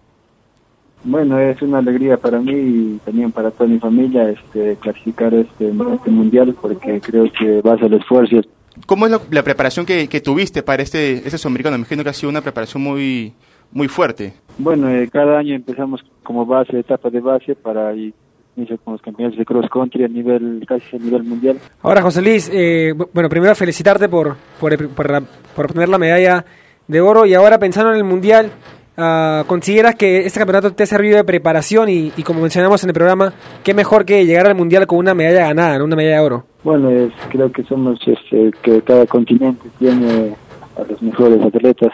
Bueno, 1.03 1.41
es 1.41 1.61
una 1.61 1.79
alegría 1.79 2.17
para 2.17 2.39
mí 2.39 2.53
y 2.53 3.01
también 3.05 3.33
para 3.33 3.51
toda 3.51 3.69
mi 3.69 3.81
familia 3.81 4.31
este, 4.31 4.77
clasificar 4.77 5.35
este, 5.35 5.73
este 5.95 6.11
mundial 6.11 6.55
porque 6.61 7.01
creo 7.01 7.25
que 7.33 7.61
basa 7.63 7.87
el 7.87 7.95
esfuerzo. 7.95 8.43
¿Cómo 8.87 9.07
es 9.07 9.13
la, 9.13 9.21
la 9.29 9.43
preparación 9.43 9.85
que, 9.85 10.07
que 10.07 10.21
tuviste 10.21 10.63
para 10.63 10.85
este, 10.85 11.15
este 11.15 11.37
sudamericano? 11.37 11.77
Me 11.77 11.81
imagino 11.81 12.05
que 12.05 12.11
ha 12.11 12.15
sido 12.15 12.31
una 12.31 12.43
preparación 12.43 12.83
muy, 12.85 13.35
muy 13.73 13.89
fuerte. 13.89 14.35
Bueno, 14.59 14.89
eh, 14.91 15.09
cada 15.11 15.39
año 15.39 15.55
empezamos 15.55 16.05
como 16.23 16.45
base, 16.47 16.79
etapa 16.79 17.11
de 17.11 17.21
base 17.21 17.55
para 17.55 17.93
ir 17.95 18.13
inicio 18.55 18.77
con 18.85 18.93
los 18.93 19.01
campeonatos 19.03 19.39
de 19.39 19.47
cross 19.47 19.67
country 19.73 20.05
a 20.05 20.09
nivel 20.09 20.63
casi 20.69 20.97
a 20.97 20.99
nivel 20.99 21.23
mundial. 21.25 21.57
Ahora, 21.83 22.03
José 22.03 22.21
Luis, 22.21 22.51
eh, 22.53 22.93
bu- 22.95 23.09
bueno, 23.15 23.31
primero 23.31 23.55
felicitarte 23.55 24.11
por, 24.11 24.37
por, 24.61 24.89
por, 24.91 25.11
la- 25.11 25.23
por 25.57 25.65
obtener 25.67 25.89
la 25.89 25.97
medalla 25.97 26.45
de 26.87 27.01
oro 27.01 27.25
y 27.25 27.33
ahora 27.33 27.59
pensando 27.59 27.93
en 27.93 27.97
el 27.97 28.05
Mundial, 28.05 28.51
ah, 28.99 29.45
¿consideras 29.47 29.95
que 29.95 30.27
este 30.27 30.39
campeonato 30.39 30.75
te 30.75 30.83
ha 30.83 30.87
servido 30.87 31.17
de 31.17 31.25
preparación 31.25 31.89
y, 31.89 32.13
y 32.15 32.23
como 32.23 32.43
mencionamos 32.43 32.83
en 32.85 32.91
el 32.91 32.95
programa, 32.95 33.33
qué 33.65 33.73
mejor 33.73 34.05
que 34.05 34.27
llegar 34.27 34.47
al 34.47 34.55
Mundial 34.55 34.87
con 34.87 34.99
una 34.99 35.15
medalla 35.15 35.47
ganada, 35.49 35.79
¿no? 35.79 35.85
una 35.87 35.97
medalla 35.97 36.17
de 36.21 36.27
oro? 36.27 36.45
Bueno, 36.63 36.91
es, 36.91 37.11
creo 37.31 37.51
que 37.51 37.63
somos, 37.63 37.99
este, 38.07 38.51
que 38.63 38.83
cada 38.83 39.07
continente 39.07 39.67
tiene 39.79 40.35
a 40.77 40.83
los 40.91 41.01
mejores 41.01 41.43
atletas 41.43 41.91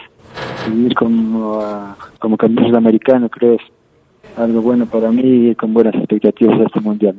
y 0.73 0.85
ir 0.85 0.95
como, 0.95 1.59
a- 1.61 1.97
como 2.19 2.37
campeón 2.37 2.67
sudamericano 2.67 3.29
creo 3.29 3.53
es 3.55 3.61
algo 4.37 4.61
bueno 4.61 4.85
para 4.85 5.11
mí 5.11 5.49
y 5.49 5.55
con 5.55 5.73
buenas 5.73 5.95
expectativas 5.95 6.59
a 6.59 6.63
este 6.63 6.79
mundial. 6.79 7.15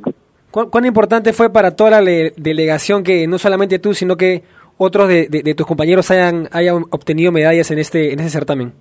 ¿Cuán, 0.51 0.69
cuán 0.69 0.85
importante 0.85 1.31
fue 1.33 1.49
para 1.49 1.75
toda 1.75 1.91
la 1.91 2.01
le- 2.01 2.33
delegación 2.37 3.03
que 3.03 3.25
no 3.27 3.37
solamente 3.37 3.79
tú, 3.79 3.93
sino 3.93 4.17
que 4.17 4.43
otros 4.83 5.07
de, 5.07 5.27
de- 5.29 5.43
de 5.43 5.53
tus 5.55 5.65
compañeros 5.67 6.09
hayan, 6.11 6.49
hayan 6.51 6.83
obtenido 6.89 7.31
medallas 7.31 7.69
en 7.71 7.77
este, 7.79 8.13
en 8.13 8.19
este 8.19 8.31
certamen? 8.31 8.73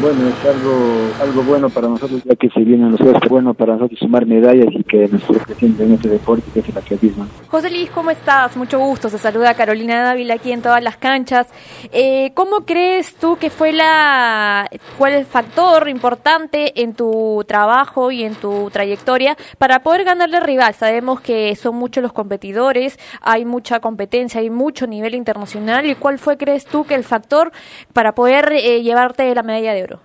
Bueno, 0.00 0.28
es 0.28 0.44
algo 0.44 0.74
algo 1.22 1.42
bueno 1.44 1.70
para 1.70 1.86
nosotros 1.88 2.20
ya 2.24 2.34
que 2.34 2.48
se 2.50 2.60
vienen 2.60 2.90
los 2.90 3.00
juegos, 3.00 3.22
bueno 3.28 3.54
para 3.54 3.74
nosotros 3.74 3.98
sumar 4.00 4.26
medallas 4.26 4.66
y 4.72 4.82
que 4.82 5.06
nos 5.08 5.22
presenten 5.22 5.86
en 5.86 5.94
este 5.94 6.08
deporte 6.08 6.42
que 6.52 6.60
es 6.60 6.68
el 6.68 6.76
atletismo. 6.76 7.26
José 7.48 7.70
Luis, 7.70 7.88
¿cómo 7.90 8.10
estás? 8.10 8.56
Mucho 8.56 8.80
gusto. 8.80 9.08
Se 9.08 9.18
saluda 9.18 9.54
Carolina 9.54 10.02
Dávila 10.02 10.34
aquí 10.34 10.50
en 10.50 10.62
todas 10.62 10.82
las 10.82 10.96
canchas. 10.96 11.46
Eh, 11.92 12.32
¿Cómo 12.34 12.64
crees 12.66 13.14
tú 13.14 13.36
que 13.36 13.50
fue 13.50 13.72
la, 13.72 14.68
cuál 14.98 15.12
es 15.12 15.20
el 15.20 15.26
factor 15.26 15.88
importante 15.88 16.82
en 16.82 16.94
tu 16.94 17.44
trabajo 17.46 18.10
y 18.10 18.24
en 18.24 18.34
tu 18.34 18.70
trayectoria 18.70 19.36
para 19.58 19.84
poder 19.84 20.02
ganarle 20.04 20.38
al 20.38 20.42
rival? 20.44 20.74
Sabemos 20.74 21.20
que 21.20 21.54
son 21.54 21.76
muchos 21.76 22.02
los 22.02 22.12
competidores, 22.12 22.98
hay 23.20 23.44
mucha 23.44 23.78
competencia, 23.78 24.40
hay 24.40 24.50
mucho 24.50 24.88
nivel 24.88 25.14
internacional. 25.14 25.43
¿Y 25.84 25.94
cuál 25.94 26.18
fue, 26.18 26.36
crees 26.36 26.64
tú, 26.66 26.84
que 26.84 26.94
el 26.94 27.04
factor 27.04 27.52
para 27.92 28.14
poder 28.14 28.52
eh, 28.52 28.82
llevarte 28.82 29.34
la 29.34 29.42
medalla 29.42 29.74
de 29.74 29.82
oro? 29.84 30.00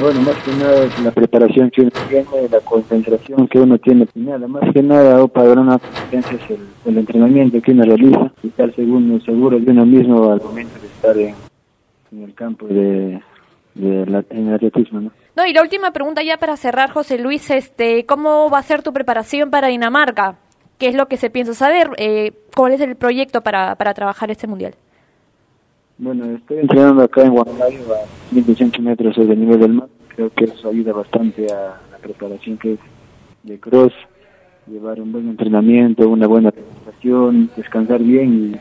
Bueno, 0.00 0.20
más 0.22 0.36
que 0.44 0.52
nada 0.52 0.84
es 0.84 0.98
la 1.00 1.10
preparación 1.10 1.70
que 1.70 1.80
uno 1.82 1.90
tiene, 2.08 2.48
la 2.50 2.60
concentración 2.60 3.48
que 3.48 3.58
uno 3.58 3.78
tiene. 3.78 4.06
Y 4.14 4.20
nada, 4.20 4.46
más 4.46 4.62
que 4.72 4.80
nada, 4.80 5.26
para 5.26 5.50
una 5.52 5.78
competencia 5.78 6.36
es 6.36 6.50
el, 6.50 6.60
el 6.86 6.98
entrenamiento 6.98 7.60
que 7.60 7.72
uno 7.72 7.82
realiza 7.84 8.30
y 8.42 8.46
estar 8.48 8.72
seguro, 8.76 9.20
seguro 9.24 9.58
de 9.58 9.70
uno 9.72 9.84
mismo 9.84 10.30
al 10.32 10.40
momento 10.40 10.78
de 10.80 10.86
estar 10.86 11.16
en, 11.16 11.34
en 12.12 12.22
el 12.22 12.34
campo 12.34 12.66
de, 12.66 13.20
de 13.74 14.06
la- 14.06 14.24
en 14.30 14.48
el 14.48 14.54
atletismo. 14.54 15.00
¿no? 15.00 15.10
No, 15.34 15.46
y 15.46 15.52
la 15.52 15.62
última 15.62 15.90
pregunta 15.92 16.22
ya 16.22 16.36
para 16.36 16.56
cerrar, 16.56 16.90
José 16.90 17.18
Luis, 17.18 17.50
este, 17.50 18.06
¿cómo 18.06 18.50
va 18.50 18.58
a 18.58 18.62
ser 18.62 18.82
tu 18.84 18.92
preparación 18.92 19.50
para 19.50 19.66
Dinamarca? 19.66 20.36
¿Qué 20.78 20.86
es 20.86 20.94
lo 20.94 21.08
que 21.08 21.16
se 21.16 21.28
piensa 21.28 21.54
saber? 21.54 21.90
Eh, 21.96 22.32
¿Cuál 22.54 22.72
es 22.72 22.80
el 22.80 22.94
proyecto 22.94 23.42
para, 23.42 23.74
para 23.74 23.94
trabajar 23.94 24.30
este 24.30 24.46
mundial? 24.46 24.74
Bueno, 25.98 26.36
estoy 26.36 26.58
entrenando 26.58 27.02
acá 27.02 27.22
en 27.22 27.32
Huancayo 27.32 27.94
a 27.94 28.34
1200 28.34 28.80
metros 28.80 29.16
sobre 29.16 29.32
el 29.32 29.40
nivel 29.40 29.60
del 29.60 29.72
mar. 29.72 29.88
Creo 30.14 30.30
que 30.30 30.44
eso 30.44 30.68
ayuda 30.68 30.92
bastante 30.92 31.46
a 31.52 31.80
la 31.90 31.98
preparación 32.00 32.56
que 32.56 32.74
es 32.74 32.78
de 33.42 33.58
cross, 33.58 33.92
llevar 34.68 35.00
un 35.00 35.10
buen 35.10 35.28
entrenamiento, 35.28 36.08
una 36.08 36.28
buena 36.28 36.52
preparación, 36.52 37.50
descansar 37.56 38.00
bien 38.00 38.54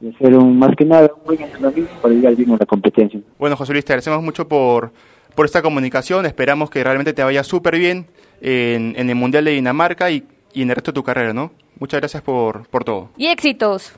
y, 0.00 0.06
y 0.06 0.14
hacer 0.14 0.34
un, 0.36 0.58
más 0.58 0.74
que 0.74 0.86
nada 0.86 1.10
un 1.14 1.24
buen 1.24 1.42
entrenamiento 1.42 1.92
para 2.00 2.14
llegar 2.14 2.34
bien 2.34 2.52
a 2.52 2.56
la 2.58 2.66
competencia. 2.66 3.20
Bueno, 3.38 3.56
José 3.56 3.72
Luis, 3.72 3.84
te 3.84 3.92
agradecemos 3.92 4.22
mucho 4.22 4.48
por, 4.48 4.90
por 5.34 5.44
esta 5.44 5.60
comunicación. 5.60 6.24
Esperamos 6.24 6.70
que 6.70 6.82
realmente 6.82 7.12
te 7.12 7.22
vaya 7.22 7.44
súper 7.44 7.76
bien 7.76 8.06
en, 8.40 8.94
en 8.96 9.10
el 9.10 9.16
Mundial 9.16 9.44
de 9.44 9.50
Dinamarca 9.50 10.10
y, 10.10 10.24
y 10.56 10.62
en 10.62 10.70
el 10.70 10.74
resto 10.74 10.90
de 10.90 10.94
tu 10.94 11.02
carrera, 11.02 11.34
¿no? 11.34 11.52
Muchas 11.78 12.00
gracias 12.00 12.22
por, 12.22 12.66
por 12.68 12.82
todo. 12.82 13.10
Y 13.18 13.26
éxitos. 13.26 13.92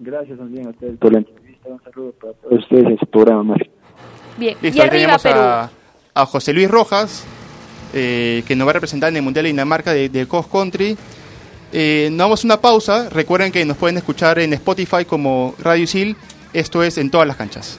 Gracias 0.00 0.36
también 0.36 0.66
a 0.66 0.70
ustedes 0.70 0.98
por 0.98 1.12
la 1.12 1.18
entrevista. 1.18 1.68
Un 1.68 1.80
saludo 1.84 2.12
para 2.20 2.32
todos 2.32 2.58
ustedes 2.58 2.86
en 2.86 2.98
su 2.98 3.06
programa 3.06 3.44
más. 3.44 3.58
Bien. 4.36 4.56
Listo, 4.60 4.78
y 4.78 4.80
ahí 4.80 4.88
arriba 4.88 5.16
tenemos 5.18 5.26
a, 5.26 5.70
a 6.12 6.26
José 6.26 6.52
Luis 6.54 6.68
Rojas, 6.68 7.24
eh, 7.94 8.42
que 8.48 8.56
nos 8.56 8.66
va 8.66 8.70
a 8.70 8.74
representar 8.74 9.10
en 9.10 9.18
el 9.18 9.22
Mundial 9.22 9.44
de 9.44 9.50
Dinamarca 9.50 9.92
de, 9.92 10.08
de 10.08 10.26
Cross 10.26 10.48
Country. 10.48 10.96
Eh, 11.72 12.08
nos 12.10 12.18
damos 12.18 12.42
una 12.42 12.60
pausa. 12.60 13.08
Recuerden 13.08 13.52
que 13.52 13.64
nos 13.64 13.76
pueden 13.76 13.96
escuchar 13.96 14.40
en 14.40 14.52
Spotify 14.54 15.04
como 15.04 15.54
Radio 15.60 15.84
Isil. 15.84 16.16
Esto 16.52 16.82
es 16.82 16.98
en 16.98 17.12
todas 17.12 17.28
las 17.28 17.36
canchas. 17.36 17.78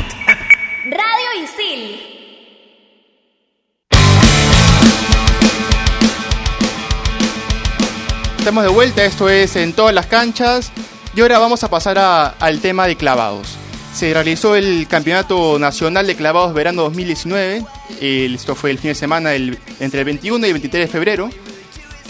Estamos 8.41 8.63
de 8.63 8.69
vuelta, 8.69 9.05
esto 9.05 9.29
es 9.29 9.55
en 9.55 9.71
todas 9.73 9.93
las 9.93 10.07
canchas 10.07 10.71
y 11.15 11.21
ahora 11.21 11.37
vamos 11.37 11.63
a 11.63 11.69
pasar 11.69 12.33
al 12.39 12.59
tema 12.59 12.87
de 12.87 12.95
clavados. 12.95 13.55
Se 13.93 14.11
realizó 14.13 14.55
el 14.55 14.87
Campeonato 14.87 15.59
Nacional 15.59 16.07
de 16.07 16.15
Clavados 16.15 16.53
Verano 16.53 16.81
2019, 16.83 17.63
el- 17.99 18.35
esto 18.35 18.55
fue 18.55 18.71
el 18.71 18.79
fin 18.79 18.89
de 18.89 18.95
semana 18.95 19.35
entre 19.35 19.99
el 19.99 20.05
21 20.05 20.45
y 20.47 20.49
el 20.49 20.53
23 20.53 20.87
de 20.87 20.91
febrero, 20.91 21.29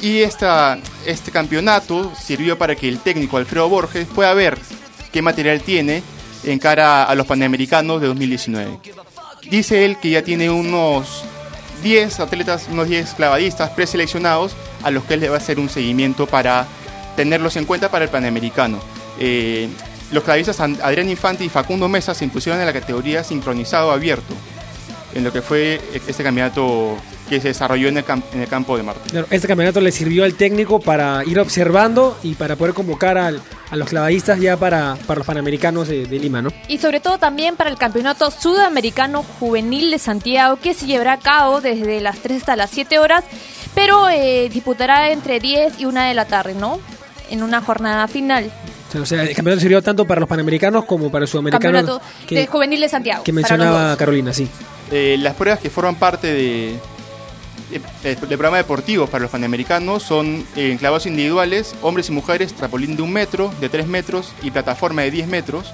y 0.02 0.20
esta, 0.20 0.80
este 1.06 1.32
campeonato 1.32 2.12
sirvió 2.16 2.58
para 2.58 2.76
que 2.76 2.88
el 2.88 3.00
técnico 3.00 3.38
Alfredo 3.38 3.68
Borges 3.68 4.08
pueda 4.08 4.34
ver 4.34 4.58
qué 5.12 5.22
material 5.22 5.62
tiene 5.62 6.02
en 6.46 6.60
cara 6.60 7.04
a 7.04 7.14
los 7.16 7.28
Panamericanos 7.28 8.00
de 8.00 8.08
2019. 8.08 8.80
Dice 9.50 9.84
él 9.86 9.98
que 10.00 10.12
ya 10.12 10.24
tiene 10.24 10.50
unos 10.50 11.24
10 11.82 12.20
atletas, 12.20 12.68
unos 12.72 12.88
10 12.88 13.14
clavadistas 13.16 13.70
preseleccionados 13.72 14.54
a 14.84 14.92
los 14.92 15.04
que 15.04 15.16
él 15.16 15.20
le 15.22 15.30
va 15.30 15.36
a 15.36 15.40
hacer 15.40 15.60
un 15.60 15.70
seguimiento 15.70 16.28
para 16.28 16.66
tenerlos 17.16 17.56
en 17.58 17.66
cuenta 17.66 17.90
para 17.90 18.06
el 18.06 18.12
Panamericano. 18.12 18.80
Eh, 19.20 19.68
los 20.12 20.24
clavadistas 20.24 20.60
An- 20.60 20.78
Adrián 20.84 21.10
Infante 21.10 21.44
y 21.44 21.50
Facundo 21.50 21.88
Mesa 21.88 22.14
se 22.14 22.26
impusieron 22.26 22.60
en 22.60 22.66
la 22.66 22.74
categoría 22.74 23.24
sincronizado 23.24 23.92
abierto, 23.92 24.34
en 25.14 25.24
lo 25.24 25.32
que 25.34 25.42
fue 25.42 25.80
este 26.08 26.24
campeonato 26.24 26.98
que 27.30 27.40
se 27.40 27.50
desarrolló 27.50 27.88
en 27.88 27.98
el, 27.98 28.06
en 28.34 28.42
el 28.42 28.48
campo 28.48 28.76
de 28.76 28.84
Marte. 28.84 29.24
Este 29.30 29.48
campeonato 29.48 29.80
le 29.80 29.92
sirvió 29.92 30.24
al 30.26 30.34
técnico 30.34 30.80
para 30.82 31.24
ir 31.26 31.40
observando 31.40 32.18
y 32.24 32.34
para 32.36 32.56
poder 32.58 32.74
convocar 32.74 33.18
al- 33.18 33.42
a 33.72 33.78
los 33.78 33.88
clavadistas 33.88 34.40
ya 34.40 34.58
para, 34.58 34.98
para 35.08 35.20
los 35.20 35.26
Panamericanos 35.26 35.88
de, 35.88 36.06
de 36.06 36.20
Lima, 36.20 36.42
¿no? 36.42 36.52
Y 36.68 36.78
sobre 36.78 37.00
todo 37.00 37.18
también 37.18 37.56
para 37.56 37.70
el 37.70 37.78
Campeonato 37.78 38.30
Sudamericano 38.30 39.24
Juvenil 39.40 39.90
de 39.92 39.98
Santiago, 39.98 40.58
que 40.58 40.74
se 40.74 40.86
llevará 40.86 41.14
a 41.14 41.20
cabo 41.20 41.62
desde 41.62 42.02
las 42.02 42.20
3 42.20 42.40
hasta 42.42 42.56
las 42.58 42.70
7 42.70 43.00
horas, 43.00 43.24
pero 43.74 44.10
eh, 44.10 44.50
disputará 44.52 45.12
entre 45.12 45.40
10 45.40 45.80
y 45.80 45.86
1 45.86 46.02
de 46.02 46.14
la 46.14 46.26
tarde, 46.26 46.54
¿no? 46.54 46.80
En 47.30 47.44
una 47.44 47.62
jornada 47.62 48.10
final. 48.10 48.52
O 49.00 49.06
sea, 49.06 49.24
el 49.24 49.34
campeonato 49.34 49.62
sirvió 49.62 49.82
tanto 49.82 50.06
para 50.06 50.20
los 50.20 50.28
Panamericanos 50.28 50.84
como 50.84 51.10
para 51.10 51.22
los 51.22 51.30
sudamericanos 51.30 51.82
Campeonato 51.82 52.06
que, 52.28 52.36
de 52.36 52.48
Juvenil 52.48 52.82
de 52.82 52.90
Santiago. 52.90 53.24
que 53.24 53.32
mencionaba. 53.32 53.96
Carolina, 53.96 54.34
sí. 54.34 54.50
Eh, 54.92 55.16
las 55.18 55.36
pruebas 55.36 55.62
que 55.62 55.70
forman 55.70 55.96
parte 55.96 56.28
de, 56.28 56.76
de- 57.72 58.16
de- 58.16 58.16
programa 58.38 58.58
deportivo 58.58 59.08
para 59.08 59.22
los 59.24 59.32
panamericanos 59.32 60.04
son 60.04 60.46
eh, 60.56 60.76
clavados 60.80 61.06
individuales, 61.06 61.74
hombres 61.82 62.10
y 62.10 62.12
mujeres, 62.12 62.54
trampolín 62.54 62.96
de 62.96 63.02
un 63.02 63.12
metro, 63.14 63.54
de 63.60 63.70
tres 63.70 63.88
metros 63.88 64.34
y 64.44 64.52
plataforma 64.52 65.02
de 65.04 65.12
10 65.12 65.28
metros, 65.28 65.72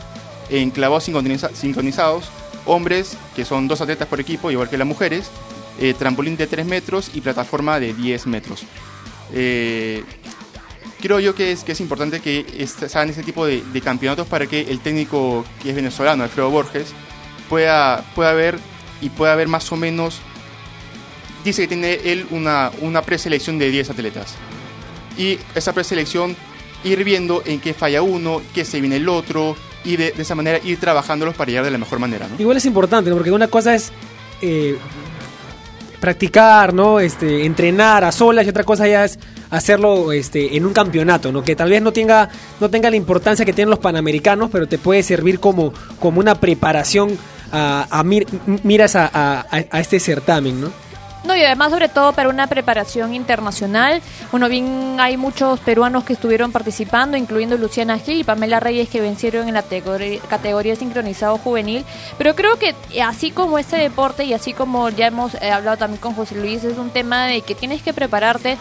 en 0.49 0.71
clavados 0.71 1.07
sincroniza- 1.07 1.51
sincronizados, 1.53 2.29
hombres, 2.65 3.17
que 3.35 3.43
son 3.45 3.67
dos 3.67 3.81
atletas 3.81 4.07
por 4.07 4.19
equipo, 4.19 4.51
igual 4.51 4.69
que 4.69 4.77
las 4.77 4.87
mujeres, 4.87 5.29
eh, 5.79 5.93
trampolín 5.97 6.37
de 6.37 6.47
3 6.47 6.65
metros 6.65 7.11
y 7.13 7.21
plataforma 7.21 7.79
de 7.79 7.93
10 7.93 8.25
metros. 8.27 8.63
Eh, 9.33 10.03
creo 11.01 11.19
yo 11.19 11.35
que 11.35 11.51
es, 11.51 11.63
que 11.63 11.73
es 11.73 11.81
importante 11.81 12.19
que 12.21 12.65
se 12.67 12.85
hagan 12.97 13.09
ese 13.09 13.23
tipo 13.23 13.45
de, 13.45 13.61
de 13.61 13.81
campeonatos 13.81 14.27
para 14.27 14.47
que 14.47 14.61
el 14.61 14.79
técnico 14.79 15.45
que 15.61 15.69
es 15.69 15.75
venezolano, 15.75 16.23
Alfredo 16.23 16.49
Borges, 16.49 16.87
pueda, 17.49 18.03
pueda 18.15 18.33
ver 18.33 18.57
y 19.01 19.09
pueda 19.09 19.35
ver 19.35 19.47
más 19.47 19.71
o 19.71 19.75
menos. 19.75 20.19
Dice 21.43 21.61
que 21.63 21.67
tiene 21.69 21.93
él 22.05 22.25
una, 22.31 22.71
una 22.81 23.01
preselección 23.01 23.57
de 23.57 23.69
10 23.71 23.89
atletas. 23.91 24.35
Y 25.17 25.39
esa 25.55 25.73
preselección, 25.73 26.35
ir 26.83 27.03
viendo 27.03 27.41
en 27.45 27.59
qué 27.59 27.73
falla 27.73 28.01
uno, 28.01 28.41
qué 28.53 28.65
se 28.65 28.79
viene 28.81 28.97
el 28.97 29.07
otro, 29.09 29.55
y 29.83 29.95
de, 29.95 30.13
esa 30.17 30.35
manera 30.35 30.59
ir 30.63 30.79
trabajándolos 30.79 31.35
para 31.35 31.49
llegar 31.49 31.63
de 31.65 31.71
la 31.71 31.77
mejor 31.77 31.99
manera. 31.99 32.27
¿no? 32.27 32.35
Igual 32.39 32.57
es 32.57 32.65
importante, 32.65 33.11
porque 33.11 33.31
una 33.31 33.47
cosa 33.47 33.73
es 33.73 33.91
eh, 34.41 34.77
practicar, 35.99 36.73
¿no? 36.73 36.99
Este, 36.99 37.45
entrenar 37.45 38.03
a 38.03 38.11
solas 38.11 38.45
y 38.45 38.49
otra 38.49 38.63
cosa 38.63 38.87
ya 38.87 39.05
es 39.05 39.17
hacerlo 39.49 40.11
este, 40.11 40.55
en 40.57 40.65
un 40.65 40.73
campeonato, 40.73 41.31
¿no? 41.31 41.43
Que 41.43 41.55
tal 41.55 41.69
vez 41.69 41.81
no 41.81 41.91
tenga, 41.93 42.29
no 42.59 42.69
tenga 42.69 42.89
la 42.89 42.95
importancia 42.97 43.45
que 43.45 43.53
tienen 43.53 43.69
los 43.69 43.79
panamericanos, 43.79 44.49
pero 44.51 44.67
te 44.67 44.77
puede 44.77 45.01
servir 45.03 45.39
como, 45.39 45.73
como 45.99 46.19
una 46.19 46.35
preparación 46.35 47.17
a, 47.51 47.87
a 47.89 48.03
mir- 48.03 48.27
miras 48.63 48.95
a- 48.95 49.09
a 49.49 49.79
este 49.79 49.99
certamen, 49.99 50.61
¿no? 50.61 50.71
No, 51.23 51.35
y 51.35 51.43
además 51.43 51.71
sobre 51.71 51.89
todo 51.89 52.13
para 52.13 52.29
una 52.29 52.47
preparación 52.47 53.13
internacional. 53.13 54.01
Bueno, 54.31 54.47
bien 54.49 54.97
hay 54.99 55.17
muchos 55.17 55.59
peruanos 55.59 56.03
que 56.03 56.13
estuvieron 56.13 56.51
participando, 56.51 57.17
incluyendo 57.17 57.57
Luciana 57.57 57.99
Gil 57.99 58.19
y 58.19 58.23
Pamela 58.23 58.59
Reyes 58.59 58.89
que 58.89 59.01
vencieron 59.01 59.47
en 59.47 59.53
la 59.53 59.63
categoría, 59.63 60.75
sincronizado 60.75 61.37
juvenil. 61.37 61.83
Pero 62.17 62.35
creo 62.35 62.57
que 62.57 62.75
eh, 62.93 63.01
así 63.01 63.31
como 63.31 63.57
este 63.59 63.77
deporte 63.77 64.23
y 64.23 64.33
así 64.33 64.53
como 64.53 64.89
ya 64.89 65.07
hemos 65.07 65.33
eh, 65.35 65.51
hablado 65.51 65.77
también 65.77 65.99
con 65.99 66.13
José 66.13 66.35
Luis, 66.35 66.63
es 66.63 66.77
un 66.77 66.91
tema 66.91 67.25
de 67.25 67.41
que 67.41 67.55
tienes 67.55 67.81
que 67.81 67.93
prepararte 67.93 68.57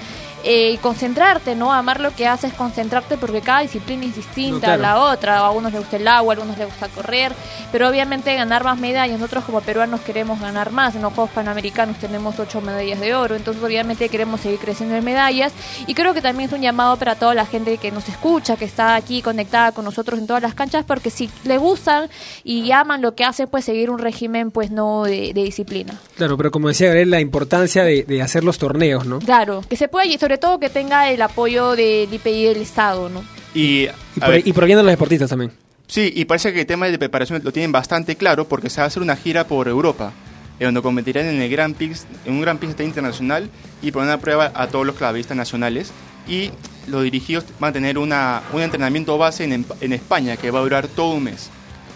eh, 0.47 0.71
y 0.73 0.77
concentrarte, 0.79 1.55
¿no? 1.57 1.73
Amar 1.73 2.01
lo 2.01 2.15
que 2.15 2.27
haces, 2.27 2.53
concentrarte 2.55 3.17
porque 3.17 3.41
cada 3.41 3.61
disciplina 3.61 4.07
es 4.07 4.15
distinta 4.17 4.53
No, 4.53 4.61
claro. 4.61 4.75
a 4.75 4.87
la 4.87 5.01
otra. 5.13 5.39
A 5.41 5.47
algunos 5.49 5.73
les 5.73 5.81
gusta 5.81 5.97
el 5.97 6.07
agua, 6.07 6.33
a 6.33 6.37
algunos 6.37 6.57
les 6.57 6.69
gusta 6.69 6.89
correr, 6.89 7.33
pero 7.73 7.89
obviamente 7.89 8.35
ganar 8.35 8.63
más 8.65 8.79
medallas. 8.79 9.19
Nosotros 9.19 9.45
como 9.45 9.61
peruanos 9.61 10.01
queremos 10.03 10.41
ganar 10.41 10.71
más. 10.71 10.95
En 10.95 11.03
los 11.03 11.13
Juegos 11.13 11.33
Panamericanos 11.33 11.99
tenemos 11.99 12.39
ocho 12.39 12.61
medallas 12.61 13.01
de 13.01 13.15
oro, 13.15 13.35
entonces 13.35 13.63
obviamente 13.63 14.09
queremos 14.09 14.41
seguir 14.41 14.59
creciendo 14.61 14.95
en 14.95 15.05
medallas. 15.05 15.53
Y 15.87 15.95
creo 15.95 16.15
que 16.15 16.23
también 16.23 16.49
es 16.49 16.55
un 16.55 16.63
llamado 16.63 16.97
para 16.97 17.17
toda 17.17 17.35
la 17.35 17.45
gente 17.45 17.77
que 17.79 17.91
nos 17.91 18.09
escucha, 18.09 18.57
que 18.57 18.65
está 18.65 18.95
aquí 18.95 19.23
conectada 19.23 19.73
con 19.73 19.85
nosotros 19.85 20.19
en 20.19 20.27
todas 20.29 20.43
las 20.43 20.55
canchas, 20.55 20.85
porque 20.87 21.11
si 21.11 21.29
le 21.45 21.59
gustan 21.59 22.09
y 22.45 22.71
aman 22.71 23.03
lo 23.03 23.15
que 23.17 23.25
hacen, 23.25 23.49
pues 23.49 23.65
seguir 23.65 23.91
un 23.91 23.99
régimen 23.99 24.51
pues 24.53 24.71
no 24.71 25.03
de, 25.05 25.33
de 25.35 25.43
disciplina. 25.43 25.95
Claro, 26.17 26.37
pero 26.37 26.51
como 26.53 26.69
decía 26.69 26.87
Gabriel, 26.87 27.11
la 27.11 27.21
importancia 27.21 27.83
de, 27.83 28.05
de 28.05 28.23
hacer 28.23 28.45
los 28.45 28.59
torneos, 28.59 29.07
¿no? 29.07 29.19
Claro, 29.19 29.63
que 29.69 29.77
se 29.77 29.89
pueda 29.89 30.07
y 30.07 30.17
sobre 30.37 30.39
todo 30.39 30.61
que 30.61 30.69
tenga 30.69 31.11
el 31.11 31.23
apoyo 31.23 31.75
del 31.77 32.13
IPI 32.13 32.45
del 32.45 32.57
Estado, 32.59 33.09
¿no? 33.09 33.25
Y, 33.55 33.85
Y, 33.85 33.89
a 34.21 34.27
por, 34.27 34.37
y 34.37 34.53
bien 34.67 34.77
de 34.77 34.83
los 34.83 34.93
deportistas 34.93 35.31
también. 35.31 35.51
Sí, 35.87 36.13
y 36.15 36.27
parece 36.27 36.53
que 36.53 36.61
el 36.61 36.67
tema 36.67 36.89
de 36.89 36.99
preparación 36.99 37.41
lo 37.43 37.53
tienen 37.53 37.73
bastante 37.73 38.17
claro 38.17 38.47
porque 38.47 38.69
se 38.69 38.83
va 38.83 38.85
a 38.85 38.89
hacer 38.89 39.03
una 39.03 39.17
gira 39.17 39.47
por 39.47 39.67
Europa, 39.67 40.13
en 40.59 40.67
donde 40.67 40.83
competirán 40.83 41.25
en 41.25 41.41
el 41.41 41.49
Grand 41.49 41.75
Prix, 41.75 42.07
en 42.27 42.35
un 42.35 42.43
Grand 42.43 42.59
Prix 42.59 42.79
internacional 42.81 43.49
y 43.81 43.93
poner 43.93 44.11
a 44.11 44.19
prueba 44.19 44.53
a 44.55 44.67
todos 44.67 44.85
los 44.85 44.97
clavistas 44.97 45.37
nacionales. 45.39 45.91
Y 46.29 46.51
los 46.87 47.03
dirigidos 47.03 47.45
van 47.59 47.71
a 47.71 47.73
tener 47.73 47.97
una, 47.97 48.43
un 48.53 48.61
entrenamiento 48.61 49.17
base 49.17 49.45
en, 49.45 49.65
en 49.81 49.93
España 49.95 50.37
que 50.37 50.51
va 50.51 50.59
a 50.59 50.63
durar 50.63 50.87
todo 50.87 51.15
un 51.15 51.25
mes. 51.25 51.49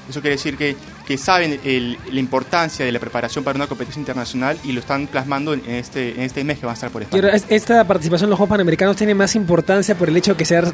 Eso 0.09 0.23
quiere 0.23 0.37
decir 0.37 0.57
que, 0.57 0.77
que 1.11 1.19
saben 1.19 1.59
el- 1.65 1.99
la 2.13 2.21
importancia 2.21 2.85
de 2.85 2.93
la 2.93 3.01
preparación 3.01 3.43
para 3.43 3.57
una 3.57 3.67
competencia 3.67 3.99
internacional 3.99 4.57
y 4.63 4.71
lo 4.71 4.79
están 4.79 5.09
plasmando 5.09 5.55
en 5.55 5.69
este, 5.69 6.11
en 6.15 6.21
este 6.21 6.45
mes 6.45 6.61
que 6.61 6.67
van 6.67 6.75
a 6.75 6.75
estar 6.75 6.91
por 6.91 7.03
España. 7.03 7.31
es- 7.31 7.47
esta 7.49 7.83
participación 7.83 8.27
en 8.29 8.31
los 8.31 8.37
Juegos 8.37 8.51
Panamericanos 8.51 8.95
tiene 8.95 9.13
más 9.17 9.35
importancia 9.35 9.97
por 9.97 10.09
el 10.09 10.17
hecho 10.17 10.35
de 10.35 10.37
que 10.37 10.45
se 10.45 10.61
va 10.61 10.69
a 10.69 10.73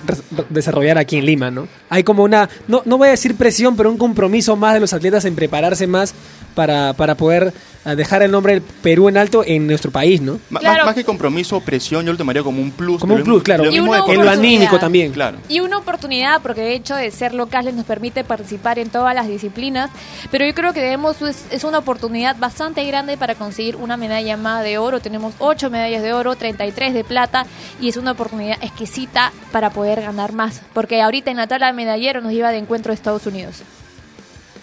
desarrollar 0.50 0.98
aquí 0.98 1.16
en 1.16 1.24
Lima, 1.24 1.50
¿no? 1.50 1.66
Hay 1.88 2.04
como 2.04 2.22
una, 2.22 2.50
no, 2.68 2.82
no 2.84 2.98
voy 2.98 3.08
a 3.08 3.12
decir 3.12 3.34
presión, 3.34 3.76
pero 3.78 3.90
un 3.90 3.96
compromiso 3.96 4.56
más 4.56 4.74
de 4.74 4.80
los 4.80 4.92
atletas 4.92 5.24
en 5.24 5.34
prepararse 5.34 5.86
más 5.86 6.12
para, 6.54 6.92
para 6.92 7.14
poder 7.14 7.54
dejar 7.94 8.22
el 8.22 8.30
nombre 8.30 8.54
del 8.54 8.62
Perú 8.62 9.08
en 9.08 9.16
alto 9.16 9.44
en 9.46 9.66
nuestro 9.66 9.90
país, 9.90 10.20
¿no? 10.20 10.38
Claro. 10.48 10.78
Más, 10.78 10.86
más 10.86 10.94
que 10.94 11.04
compromiso, 11.04 11.60
presión, 11.60 12.04
yo 12.04 12.12
lo 12.12 12.18
tomaría 12.18 12.42
como 12.42 12.60
un 12.60 12.70
plus. 12.70 13.00
Como 13.00 13.14
un 13.14 13.22
plus, 13.22 13.42
claro. 13.42 13.64
lo 13.64 13.70
Y 13.70 13.80
mismo 13.80 13.94
En 13.94 14.24
lo 14.24 14.30
anímico 14.30 14.78
también. 14.78 15.12
Claro. 15.12 15.38
Y 15.48 15.60
una 15.60 15.78
oportunidad, 15.78 16.42
porque 16.42 16.62
de 16.62 16.74
hecho 16.74 16.96
de 16.96 17.10
ser 17.10 17.34
locales 17.34 17.74
nos 17.74 17.84
permite 17.84 18.24
participar 18.24 18.78
en 18.78 18.90
todas 18.90 19.14
las 19.14 19.28
disciplinas, 19.28 19.90
pero 20.30 20.46
yo 20.46 20.54
creo 20.54 20.72
que 20.72 20.80
debemos, 20.80 21.22
es, 21.22 21.44
es 21.50 21.64
una 21.64 21.78
oportunidad 21.78 22.36
bastante 22.38 22.84
grande 22.84 23.16
para 23.16 23.34
conseguir 23.34 23.76
una 23.76 23.96
medalla 23.96 24.36
más 24.36 24.64
de 24.64 24.78
oro. 24.78 25.00
Tenemos 25.00 25.34
8 25.38 25.70
medallas 25.70 26.02
de 26.02 26.12
oro, 26.12 26.34
33 26.34 26.94
de 26.94 27.04
plata, 27.04 27.46
y 27.80 27.88
es 27.88 27.96
una 27.96 28.12
oportunidad 28.12 28.56
exquisita 28.62 29.32
para 29.52 29.70
poder 29.70 30.00
ganar 30.00 30.32
más, 30.32 30.62
porque 30.72 31.00
ahorita 31.02 31.30
en 31.30 31.36
la 31.36 31.46
tabla 31.46 31.68
de 31.68 31.72
medallero 31.72 32.20
nos 32.20 32.32
lleva 32.32 32.50
de 32.50 32.58
encuentro 32.58 32.90
de 32.90 32.94
Estados 32.94 33.26
Unidos. 33.26 33.62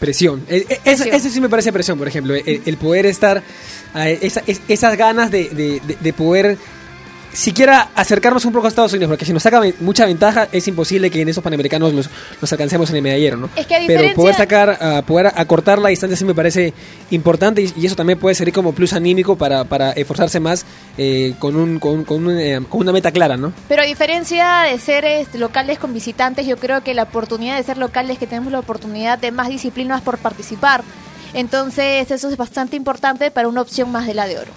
Presión. 0.04 0.44
E- 0.50 0.58
e- 0.58 0.74
Eso, 0.84 1.04
Presión. 1.04 1.16
eso 1.16 1.30
sí 1.30 1.40
me 1.40 1.48
parece 1.48 1.72
presión, 1.72 1.98
por 1.98 2.08
ejemplo. 2.10 2.36
El, 2.36 2.62
el 2.66 2.78
poder 2.78 3.06
estar. 3.06 3.42
eh, 3.96 4.20
esa- 4.22 4.44
es- 4.48 4.60
esas 4.68 4.98
ganas 4.98 5.32
de- 5.32 5.50
de 6.02 6.14
poder. 6.14 6.58
Siquiera 7.34 7.90
acercarnos 7.96 8.46
un 8.46 8.54
poco 8.54 8.68
a 8.68 8.70
Estados 8.70 8.94
Unidos, 8.94 9.10
porque 9.10 9.26
si 9.26 9.34
nos 9.34 9.42
saca 9.42 9.60
mucha 9.80 10.06
ventaja, 10.06 10.48
es 10.52 10.68
imposible 10.68 11.10
que 11.10 11.22
en 11.22 11.30
esos 11.30 11.44
panamericanos 11.44 11.92
los, 11.92 12.08
los 12.40 12.52
alcancemos 12.54 12.92
en 12.92 12.98
el 12.98 13.02
medallero, 13.02 13.38
¿no? 13.38 13.50
Es 13.56 13.66
que 13.66 13.74
a 13.76 13.80
Pero 13.80 13.88
diferencia- 14.04 14.16
poder 14.16 14.36
sacar, 14.36 14.78
ah, 14.80 15.02
poder 15.06 15.32
acortar 15.36 15.80
la 15.80 15.90
distancia 15.90 16.16
sí 16.16 16.26
me 16.26 16.36
parece 16.36 16.74
importante 17.10 17.64
y, 17.64 17.74
y 17.76 17.86
eso 17.88 17.96
también 17.96 18.20
puede 18.20 18.36
servir 18.36 18.54
como 18.54 18.74
plus 18.74 18.94
anímico 18.94 19.36
para, 19.36 19.64
para 19.64 19.92
esforzarse 19.94 20.40
más 20.40 20.64
eh, 20.98 21.34
con, 21.40 21.56
un, 21.56 21.80
con, 21.80 22.04
con 22.04 22.28
un, 22.28 22.38
eh, 22.40 22.62
con 22.70 22.82
una 22.82 22.92
meta 22.92 23.12
clara, 23.12 23.36
¿no? 23.36 23.52
Pero 23.68 23.82
a 23.82 23.86
diferencia 23.86 24.62
de 24.72 24.78
ser 24.78 25.04
locales 25.34 25.80
con 25.80 25.92
visitantes, 25.92 26.46
yo 26.46 26.58
creo 26.58 26.84
que 26.84 26.94
la 26.94 27.04
oportunidad 27.04 27.58
de 27.58 27.64
ser 27.64 27.80
locales, 27.80 28.20
que 28.20 28.28
tenemos 28.28 28.52
la 28.52 28.60
oportunidad 28.60 29.18
de 29.18 29.32
más 29.32 29.50
disciplinas 29.50 30.02
por 30.04 30.20
participar. 30.20 30.84
Entonces 31.34 32.12
eso 32.12 32.30
es 32.30 32.38
bastante 32.38 32.76
importante 32.76 33.32
para 33.32 33.48
una 33.48 33.62
opción 33.62 33.92
más 33.92 34.06
de 34.06 34.14
la 34.14 34.28
de 34.28 34.38
oro. 34.38 34.52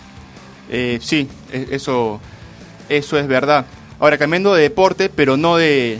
Eh, 0.70 0.98
sí, 1.00 1.26
e- 1.52 1.68
eso, 1.70 2.20
eso 2.88 3.18
es 3.18 3.26
verdad. 3.26 3.66
Ahora, 3.98 4.18
cambiando 4.18 4.54
de 4.54 4.62
deporte, 4.62 5.08
pero 5.08 5.36
no 5.36 5.56
de, 5.56 5.98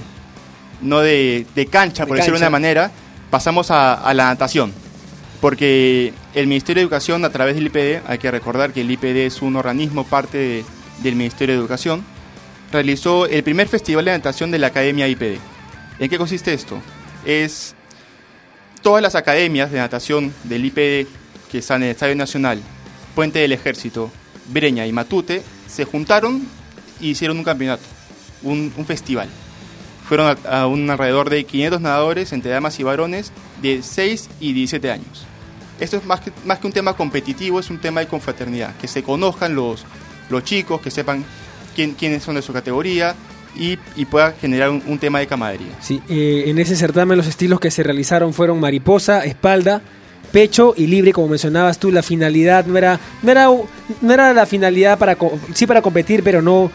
no 0.80 1.00
de, 1.00 1.46
de 1.54 1.66
cancha, 1.66 2.04
De 2.04 2.08
por 2.08 2.16
decirlo 2.18 2.38
de 2.38 2.42
una 2.44 2.50
manera, 2.50 2.90
pasamos 3.30 3.70
a, 3.70 3.94
a 3.94 4.14
la 4.14 4.24
natación. 4.26 4.72
Porque 5.40 6.12
el 6.34 6.46
Ministerio 6.46 6.80
de 6.80 6.84
Educación, 6.84 7.24
a 7.24 7.30
través 7.30 7.54
del 7.56 7.66
IPD, 7.66 8.02
hay 8.06 8.18
que 8.18 8.30
recordar 8.30 8.72
que 8.72 8.80
el 8.80 8.90
IPD 8.90 9.26
es 9.26 9.42
un 9.42 9.56
organismo 9.56 10.04
parte 10.04 10.38
de- 10.38 10.64
del 11.02 11.14
Ministerio 11.14 11.54
de 11.54 11.60
Educación, 11.60 12.02
realizó 12.72 13.26
el 13.26 13.42
primer 13.42 13.68
festival 13.68 14.06
de 14.06 14.12
natación 14.12 14.50
de 14.50 14.58
la 14.58 14.68
Academia 14.68 15.06
IPD. 15.08 15.38
¿En 15.98 16.08
qué 16.08 16.16
consiste 16.18 16.52
esto? 16.54 16.80
Es 17.24 17.74
todas 18.82 19.02
las 19.02 19.14
academias 19.14 19.70
de 19.70 19.78
natación 19.78 20.32
del 20.44 20.64
IPD 20.64 21.06
que 21.50 21.58
están 21.58 21.82
en 21.82 21.88
el 21.88 21.94
Estadio 21.94 22.16
Nacional, 22.16 22.60
Puente 23.14 23.38
del 23.40 23.52
Ejército, 23.52 24.10
Breña 24.48 24.86
y 24.86 24.92
Matute 24.92 25.42
se 25.68 25.84
juntaron 25.84 26.46
y 27.00 27.10
hicieron 27.10 27.38
un 27.38 27.44
campeonato, 27.44 27.82
un, 28.42 28.72
festival. 28.86 29.28
Fueron 30.08 30.36
a, 30.48 30.66
un 30.66 30.88
alrededor 30.88 31.30
de 31.30 31.44
500 31.44 31.80
nadadores 31.80 32.32
entre 32.32 32.50
damas 32.50 32.78
y 32.78 32.82
varones 32.82 33.32
de 33.62 33.82
6 33.82 34.28
y 34.40 34.52
17 34.52 34.90
años. 34.90 35.26
Esto 35.80 35.96
es 35.96 36.04
más 36.04 36.20
que, 36.20 36.32
más 36.44 36.58
que 36.58 36.66
un 36.66 36.72
tema 36.72 36.94
competitivo, 36.94 37.60
es 37.60 37.70
un 37.70 37.78
tema 37.78 38.00
de 38.00 38.06
confraternidad, 38.06 38.76
que 38.76 38.88
se 38.88 39.02
conozcan 39.02 39.54
los, 39.54 39.84
los 40.30 40.44
chicos, 40.44 40.80
que 40.80 40.90
sepan 40.90 41.24
quién, 41.74 41.92
quiénes 41.92 42.22
son 42.22 42.36
de 42.36 42.42
su 42.42 42.52
categoría 42.52 43.14
y, 43.58 43.76
pueda 44.06 44.32
generar 44.32 44.70
un, 44.70 44.98
tema 44.98 45.18
de 45.18 45.26
camaradería. 45.26 45.72
Sí, 45.80 46.02
eh, 46.08 46.44
en 46.46 46.58
ese 46.58 46.76
certamen 46.76 47.16
los 47.16 47.26
estilos 47.26 47.60
que 47.60 47.70
se 47.70 47.82
realizaron 47.82 48.32
fueron 48.32 48.60
mariposa, 48.60 49.24
espalda, 49.24 49.82
pecho 50.32 50.74
y 50.76 50.86
libre, 50.86 51.12
como 51.12 51.28
mencionabas 51.28 51.78
tú, 51.78 51.90
la 51.90 52.02
finalidad 52.02 52.66
no 52.66 52.76
era, 52.76 52.98
no 53.22 53.30
era, 53.30 53.48
no 54.00 54.12
era 54.12 54.32
la 54.32 54.46
finalidad 54.46 54.98
para, 54.98 55.16
sí 55.54 55.66
para 55.66 55.82
competir, 55.82 56.22
pero 56.22 56.42
no- 56.42 56.70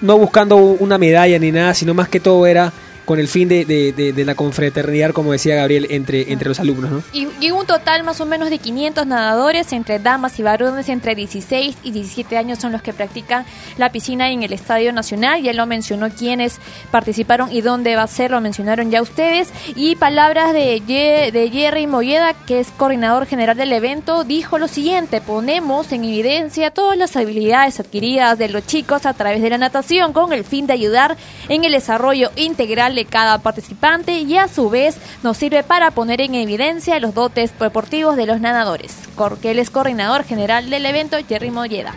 no 0.00 0.18
buscando 0.18 0.56
una 0.56 0.98
medalla 0.98 1.38
ni 1.38 1.52
nada, 1.52 1.72
sino 1.74 1.94
más 1.94 2.08
que 2.08 2.20
todo 2.20 2.46
era 2.46 2.72
con 3.06 3.18
el 3.18 3.28
fin 3.28 3.48
de, 3.48 3.64
de- 3.64 3.92
de- 4.12 4.24
la 4.26 4.34
confraternidad, 4.34 5.12
como 5.12 5.32
decía 5.32 5.54
Gabriel, 5.54 5.86
entre, 5.90 6.32
entre 6.32 6.48
los 6.48 6.60
alumnos, 6.60 6.90
¿no? 6.90 7.02
Y, 7.14 7.28
y 7.40 7.52
un 7.52 7.64
total 7.64 8.02
más 8.02 8.20
o 8.20 8.26
menos 8.26 8.50
de 8.50 8.58
500 8.58 9.06
nadadores 9.06 9.72
entre 9.72 9.98
damas 10.00 10.38
y 10.38 10.42
varones 10.42 10.88
entre 10.88 11.14
16 11.14 11.76
y 11.84 11.90
17 11.92 12.36
años 12.36 12.58
son 12.58 12.72
los 12.72 12.82
que 12.82 12.92
practican 12.92 13.46
la 13.78 13.90
piscina 13.92 14.28
en 14.30 14.42
el 14.42 14.52
Estadio 14.52 14.92
Nacional. 14.92 15.40
Ya 15.42 15.52
lo 15.52 15.64
mencionó 15.66 16.10
quienes 16.10 16.58
participaron 16.90 17.52
y 17.52 17.60
dónde 17.60 17.94
va 17.94 18.02
a 18.02 18.06
ser, 18.08 18.32
lo 18.32 18.40
mencionaron 18.40 18.90
ya 18.90 19.00
ustedes. 19.02 19.50
Y 19.76 19.94
palabras 19.94 20.52
de, 20.52 20.82
Ye- 20.84 21.30
de 21.30 21.48
Jerry 21.50 21.86
Molleda, 21.86 22.34
que 22.46 22.58
es 22.58 22.68
coordinador 22.76 23.26
general 23.26 23.56
del 23.56 23.72
evento, 23.72 24.24
dijo 24.24 24.58
lo 24.58 24.66
siguiente, 24.66 25.20
ponemos 25.20 25.92
en 25.92 26.02
evidencia 26.04 26.72
todas 26.72 26.98
las 26.98 27.16
habilidades 27.16 27.78
adquiridas 27.78 28.36
de 28.38 28.48
los 28.48 28.66
chicos 28.66 29.06
a 29.06 29.14
través 29.14 29.40
de 29.42 29.50
la 29.50 29.58
natación 29.58 30.12
con 30.12 30.32
el 30.32 30.42
fin 30.44 30.66
de 30.66 30.72
ayudar 30.72 31.16
en 31.48 31.62
el 31.62 31.70
desarrollo 31.70 32.32
integral 32.34 32.95
de 32.96 33.04
cada 33.04 33.38
participante 33.38 34.12
y 34.18 34.36
a 34.36 34.48
su 34.48 34.68
vez 34.68 34.96
nos 35.22 35.36
sirve 35.36 35.62
para 35.62 35.92
poner 35.92 36.20
en 36.20 36.34
evidencia 36.34 36.98
los 36.98 37.14
dotes 37.14 37.52
deportivos 37.60 38.16
de 38.16 38.26
los 38.26 38.40
nadadores. 38.40 38.92
Cor- 39.14 39.38
que 39.38 39.52
él 39.52 39.60
es 39.60 39.70
coordinador 39.70 40.24
general 40.24 40.68
del 40.70 40.84
evento, 40.86 41.16
Jerry 41.28 41.52
Molleda. 41.52 41.94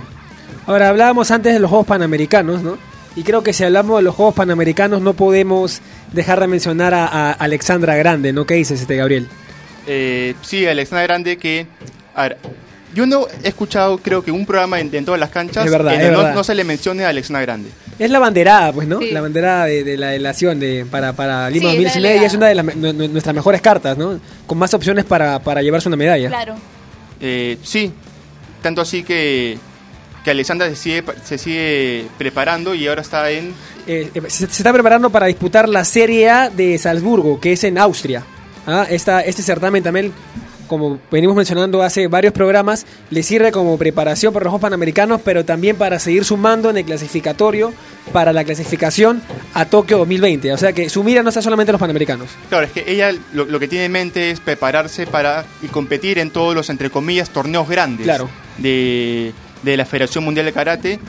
Ahora, 0.67 0.89
hablábamos 0.89 1.31
antes 1.31 1.53
de 1.53 1.59
los 1.59 1.69
Juegos 1.69 1.87
Panamericanos, 1.87 2.61
¿no? 2.61 2.77
Y 3.15 3.23
creo 3.23 3.41
que 3.41 3.53
si 3.53 3.63
hablamos 3.63 3.97
de 3.97 4.03
los 4.03 4.13
Juegos 4.13 4.35
Panamericanos 4.35 5.01
no 5.01 5.13
podemos 5.13 5.81
dejar 6.13 6.39
de 6.39 6.47
mencionar 6.47 6.93
a, 6.93 7.07
a 7.07 7.31
Alexandra 7.31 7.95
Grande, 7.95 8.31
¿no? 8.33 8.45
¿Qué 8.45 8.53
dices, 8.53 8.79
este 8.79 8.95
Gabriel? 8.95 9.27
Eh, 9.87 10.35
sí, 10.43 10.67
Alexandra 10.67 11.03
Grande 11.03 11.37
que... 11.37 11.65
a 12.13 12.23
ver, 12.23 12.37
yo 12.93 13.05
no 13.07 13.25
he 13.43 13.47
escuchado, 13.47 13.97
creo 13.97 14.23
que 14.23 14.31
un 14.31 14.45
programa 14.45 14.79
en, 14.79 14.93
en 14.93 15.05
todas 15.05 15.19
las 15.19 15.29
canchas 15.31 15.65
Es 15.65 15.71
verdad, 15.71 15.93
en 15.95 16.01
es 16.01 16.07
el 16.07 16.13
no, 16.13 16.19
verdad. 16.19 16.33
no 16.35 16.43
se 16.43 16.53
le 16.55 16.63
mencione 16.63 17.03
a 17.05 17.09
Alexandra 17.09 17.41
Grande. 17.41 17.69
Es 17.99 18.09
la 18.09 18.19
banderada, 18.19 18.71
pues, 18.71 18.87
¿no? 18.87 18.99
Sí. 18.99 19.11
La 19.11 19.21
banderada 19.21 19.65
de, 19.65 19.83
de 19.83 19.97
la 19.97 20.07
delación 20.07 20.59
de, 20.59 20.85
para, 20.89 21.13
para 21.13 21.49
Lima 21.49 21.71
Sí, 21.71 21.83
es 21.85 21.95
la 21.97 22.09
2019 22.09 22.21
y 22.21 22.25
es 22.25 22.33
una 22.33 22.47
de 22.47 22.55
las, 22.55 22.75
nuestras 23.11 23.35
mejores 23.35 23.61
cartas, 23.61 23.97
¿no? 23.97 24.19
Con 24.47 24.57
más 24.57 24.73
opciones 24.73 25.03
para, 25.03 25.39
para 25.39 25.61
llevarse 25.61 25.89
una 25.89 25.97
medalla. 25.97 26.29
Claro. 26.29 26.55
Eh, 27.19 27.57
sí, 27.61 27.91
tanto 28.61 28.81
así 28.81 29.03
que, 29.03 29.57
que 30.23 30.31
Alexandra 30.31 30.69
se 30.69 30.77
sigue, 30.77 31.03
se 31.25 31.37
sigue 31.37 32.07
preparando 32.17 32.73
y 32.73 32.87
ahora 32.87 33.01
está 33.01 33.29
en... 33.31 33.53
Eh, 33.85 34.09
eh, 34.13 34.21
se, 34.27 34.47
se 34.47 34.61
está 34.61 34.71
preparando 34.71 35.09
para 35.09 35.25
disputar 35.25 35.67
la 35.67 35.83
Serie 35.83 36.29
A 36.29 36.49
de 36.49 36.77
Salzburgo, 36.77 37.39
que 37.41 37.51
es 37.53 37.63
en 37.65 37.77
Austria. 37.77 38.23
Ah, 38.65 38.85
esta, 38.89 39.21
este 39.21 39.41
certamen 39.41 39.83
también 39.83 40.13
como 40.69 40.99
venimos 41.11 41.35
mencionando 41.35 41.83
hace 41.83 42.07
varios 42.07 42.31
programas, 42.31 42.85
le 43.09 43.23
sirve 43.23 43.51
como 43.51 43.77
preparación 43.77 44.31
para 44.31 44.45
los 44.45 44.51
Juegos 44.51 44.61
Panamericanos, 44.61 45.19
pero 45.25 45.43
también 45.43 45.75
para 45.75 45.99
seguir 45.99 46.23
sumando 46.23 46.69
en 46.69 46.77
el 46.77 46.85
clasificatorio 46.85 47.73
para 48.13 48.31
la 48.31 48.45
clasificación 48.45 49.21
a 49.53 49.65
Tokio 49.65 49.97
2020. 49.97 50.53
O 50.53 50.57
sea 50.57 50.71
que 50.71 50.89
su 50.89 51.03
mira 51.03 51.23
no 51.23 51.29
está 51.29 51.41
solamente 51.41 51.71
en 51.71 51.73
los 51.73 51.81
Panamericanos. 51.81 52.29
Claro, 52.47 52.65
es 52.65 52.71
que 52.71 52.85
ella 52.89 53.11
lo, 53.33 53.43
lo 53.45 53.59
que 53.59 53.67
tiene 53.67 53.85
en 53.85 53.91
mente 53.91 54.31
es 54.31 54.39
prepararse 54.39 55.05
para 55.07 55.43
y 55.61 55.67
competir 55.67 56.19
en 56.19 56.29
todos 56.31 56.55
los, 56.55 56.69
entre 56.69 56.89
comillas, 56.89 57.31
torneos 57.31 57.67
grandes 57.67 58.05
Claro. 58.05 58.29
de, 58.59 59.33
de 59.63 59.75
la 59.77 59.85
Federación 59.85 60.23
Mundial 60.23 60.45
de 60.45 60.53
Karate. 60.53 60.99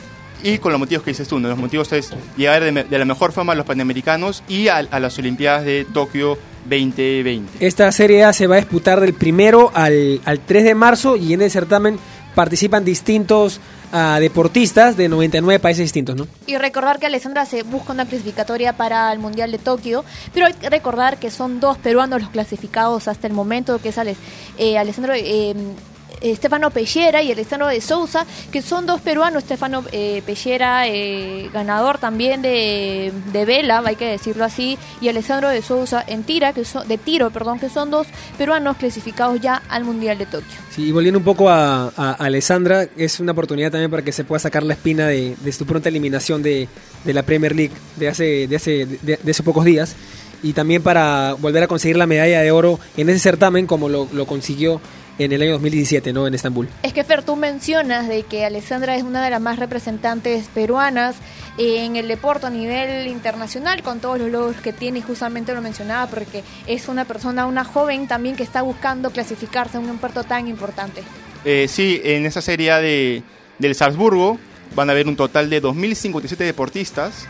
Y 0.42 0.56
con 0.56 0.72
los 0.72 0.78
motivos 0.78 1.04
que 1.04 1.10
dices 1.10 1.28
tú, 1.28 1.38
¿no? 1.38 1.48
los 1.50 1.58
motivos 1.58 1.92
es 1.92 2.12
llegar 2.34 2.64
de, 2.64 2.72
de 2.84 2.98
la 2.98 3.04
mejor 3.04 3.30
forma 3.32 3.52
a 3.52 3.56
los 3.56 3.66
Panamericanos 3.66 4.42
y 4.48 4.68
a, 4.68 4.78
a 4.78 4.98
las 4.98 5.18
Olimpiadas 5.18 5.66
de 5.66 5.86
Tokio 5.92 6.38
2020. 6.70 7.66
Esta 7.66 7.90
Serie 7.92 8.24
A 8.24 8.32
se 8.32 8.46
va 8.46 8.54
a 8.56 8.58
disputar 8.58 9.00
del 9.00 9.12
primero 9.14 9.70
al, 9.74 10.20
al 10.24 10.40
3 10.40 10.64
de 10.64 10.74
marzo 10.74 11.16
y 11.16 11.34
en 11.34 11.42
el 11.42 11.50
certamen 11.50 11.98
participan 12.34 12.84
distintos 12.84 13.60
ah, 13.92 14.18
deportistas 14.20 14.96
de 14.96 15.08
99 15.08 15.58
países 15.58 15.82
distintos, 15.82 16.14
¿no? 16.16 16.28
Y 16.46 16.56
recordar 16.56 17.00
que 17.00 17.06
Alessandra 17.06 17.44
se 17.44 17.64
busca 17.64 17.92
una 17.92 18.06
clasificatoria 18.06 18.72
para 18.76 19.12
el 19.12 19.18
Mundial 19.18 19.50
de 19.50 19.58
Tokio, 19.58 20.04
pero 20.32 20.46
hay 20.46 20.52
que 20.54 20.70
recordar 20.70 21.18
que 21.18 21.30
son 21.30 21.58
dos 21.58 21.76
peruanos 21.78 22.20
los 22.22 22.30
clasificados 22.30 23.08
hasta 23.08 23.26
el 23.26 23.32
momento, 23.32 23.78
que 23.80 23.88
es 23.88 23.98
Ale- 23.98 24.16
eh, 24.58 24.78
Alessandro... 24.78 25.12
eh, 25.16 25.54
Estefano 26.20 26.70
Pellera 26.70 27.22
y 27.22 27.32
Alessandro 27.32 27.68
de 27.68 27.80
Sousa, 27.80 28.26
que 28.52 28.62
son 28.62 28.86
dos 28.86 29.00
peruanos, 29.00 29.42
Estefano 29.42 29.84
eh, 29.92 30.22
Pellera, 30.24 30.86
eh, 30.86 31.48
ganador 31.52 31.98
también 31.98 32.42
de, 32.42 33.12
de 33.32 33.44
vela, 33.44 33.82
hay 33.84 33.96
que 33.96 34.06
decirlo 34.06 34.44
así, 34.44 34.78
y 35.00 35.08
Alessandro 35.08 35.48
de 35.48 35.62
Sousa 35.62 36.04
en 36.06 36.24
tira, 36.24 36.52
que 36.52 36.64
son, 36.64 36.86
de 36.86 36.98
tiro, 36.98 37.30
perdón, 37.30 37.58
que 37.58 37.68
son 37.68 37.90
dos 37.90 38.06
peruanos 38.36 38.76
clasificados 38.76 39.40
ya 39.40 39.62
al 39.68 39.84
Mundial 39.84 40.18
de 40.18 40.26
Tokio. 40.26 40.58
Sí, 40.70 40.86
y 40.86 40.92
volviendo 40.92 41.18
un 41.18 41.24
poco 41.24 41.48
a, 41.48 41.88
Alessandra, 42.18 42.86
es 42.96 43.20
una 43.20 43.32
oportunidad 43.32 43.70
también 43.70 43.90
para 43.90 44.02
que 44.02 44.12
se 44.12 44.24
pueda 44.24 44.38
sacar 44.38 44.62
la 44.62 44.74
espina 44.74 45.06
de, 45.08 45.36
su 45.52 45.66
pronta 45.66 45.88
eliminación 45.88 46.42
de, 46.42 46.68
de 47.04 47.14
la 47.14 47.22
Premier 47.22 47.54
League 47.54 47.72
de 47.96 48.08
hace, 48.08 48.46
de, 48.46 48.56
hace, 48.56 48.86
de, 48.86 49.34
pocos 49.44 49.64
días 49.64 49.96
y 50.42 50.52
también 50.52 50.82
para 50.82 51.34
volver 51.38 51.62
a 51.62 51.66
conseguir 51.66 51.96
la 51.96 52.06
medalla 52.06 52.40
de 52.40 52.50
oro 52.50 52.78
en 52.96 53.08
ese 53.08 53.18
certamen 53.18 53.66
como 53.66 53.88
lo 53.88 54.26
consiguió 54.26 54.80
en 55.24 55.32
el 55.32 55.42
año 55.42 55.52
2017, 55.52 56.14
¿no? 56.14 56.26
En 56.26 56.34
Estambul. 56.34 56.66
Es 56.82 56.94
que 56.94 57.04
Fer, 57.04 57.22
tú 57.22 57.36
mencionas 57.36 58.08
de 58.08 58.22
que 58.22 58.46
Alessandra 58.46 58.96
es 58.96 59.02
una 59.02 59.22
de 59.22 59.28
las 59.28 59.40
más 59.40 59.58
representantes 59.58 60.48
peruanas 60.54 61.16
en 61.58 61.96
el 61.96 62.08
deporte 62.08 62.46
a 62.46 62.50
nivel 62.50 63.06
internacional, 63.06 63.82
con 63.82 64.00
todos 64.00 64.18
los 64.18 64.30
logros 64.30 64.56
que 64.62 64.72
tiene, 64.72 65.00
y 65.00 65.02
justamente 65.02 65.52
lo 65.52 65.60
mencionaba, 65.60 66.06
porque 66.06 66.42
es 66.66 66.88
una 66.88 67.04
persona, 67.04 67.44
una 67.44 67.64
joven 67.64 68.08
también 68.08 68.34
que 68.34 68.42
está 68.42 68.62
buscando 68.62 69.10
clasificarse 69.10 69.76
a 69.76 69.80
un 69.80 69.98
puerto 69.98 70.24
tan 70.24 70.48
importante. 70.48 71.02
Eh, 71.44 71.66
sí, 71.68 72.00
en 72.02 72.24
esa 72.24 72.40
serie 72.40 72.72
de, 72.76 73.22
del 73.58 73.74
Salzburgo 73.74 74.38
van 74.74 74.88
a 74.88 74.92
haber 74.92 75.06
un 75.06 75.16
total 75.16 75.50
de 75.50 75.62
2.057 75.62 76.36
deportistas 76.36 77.26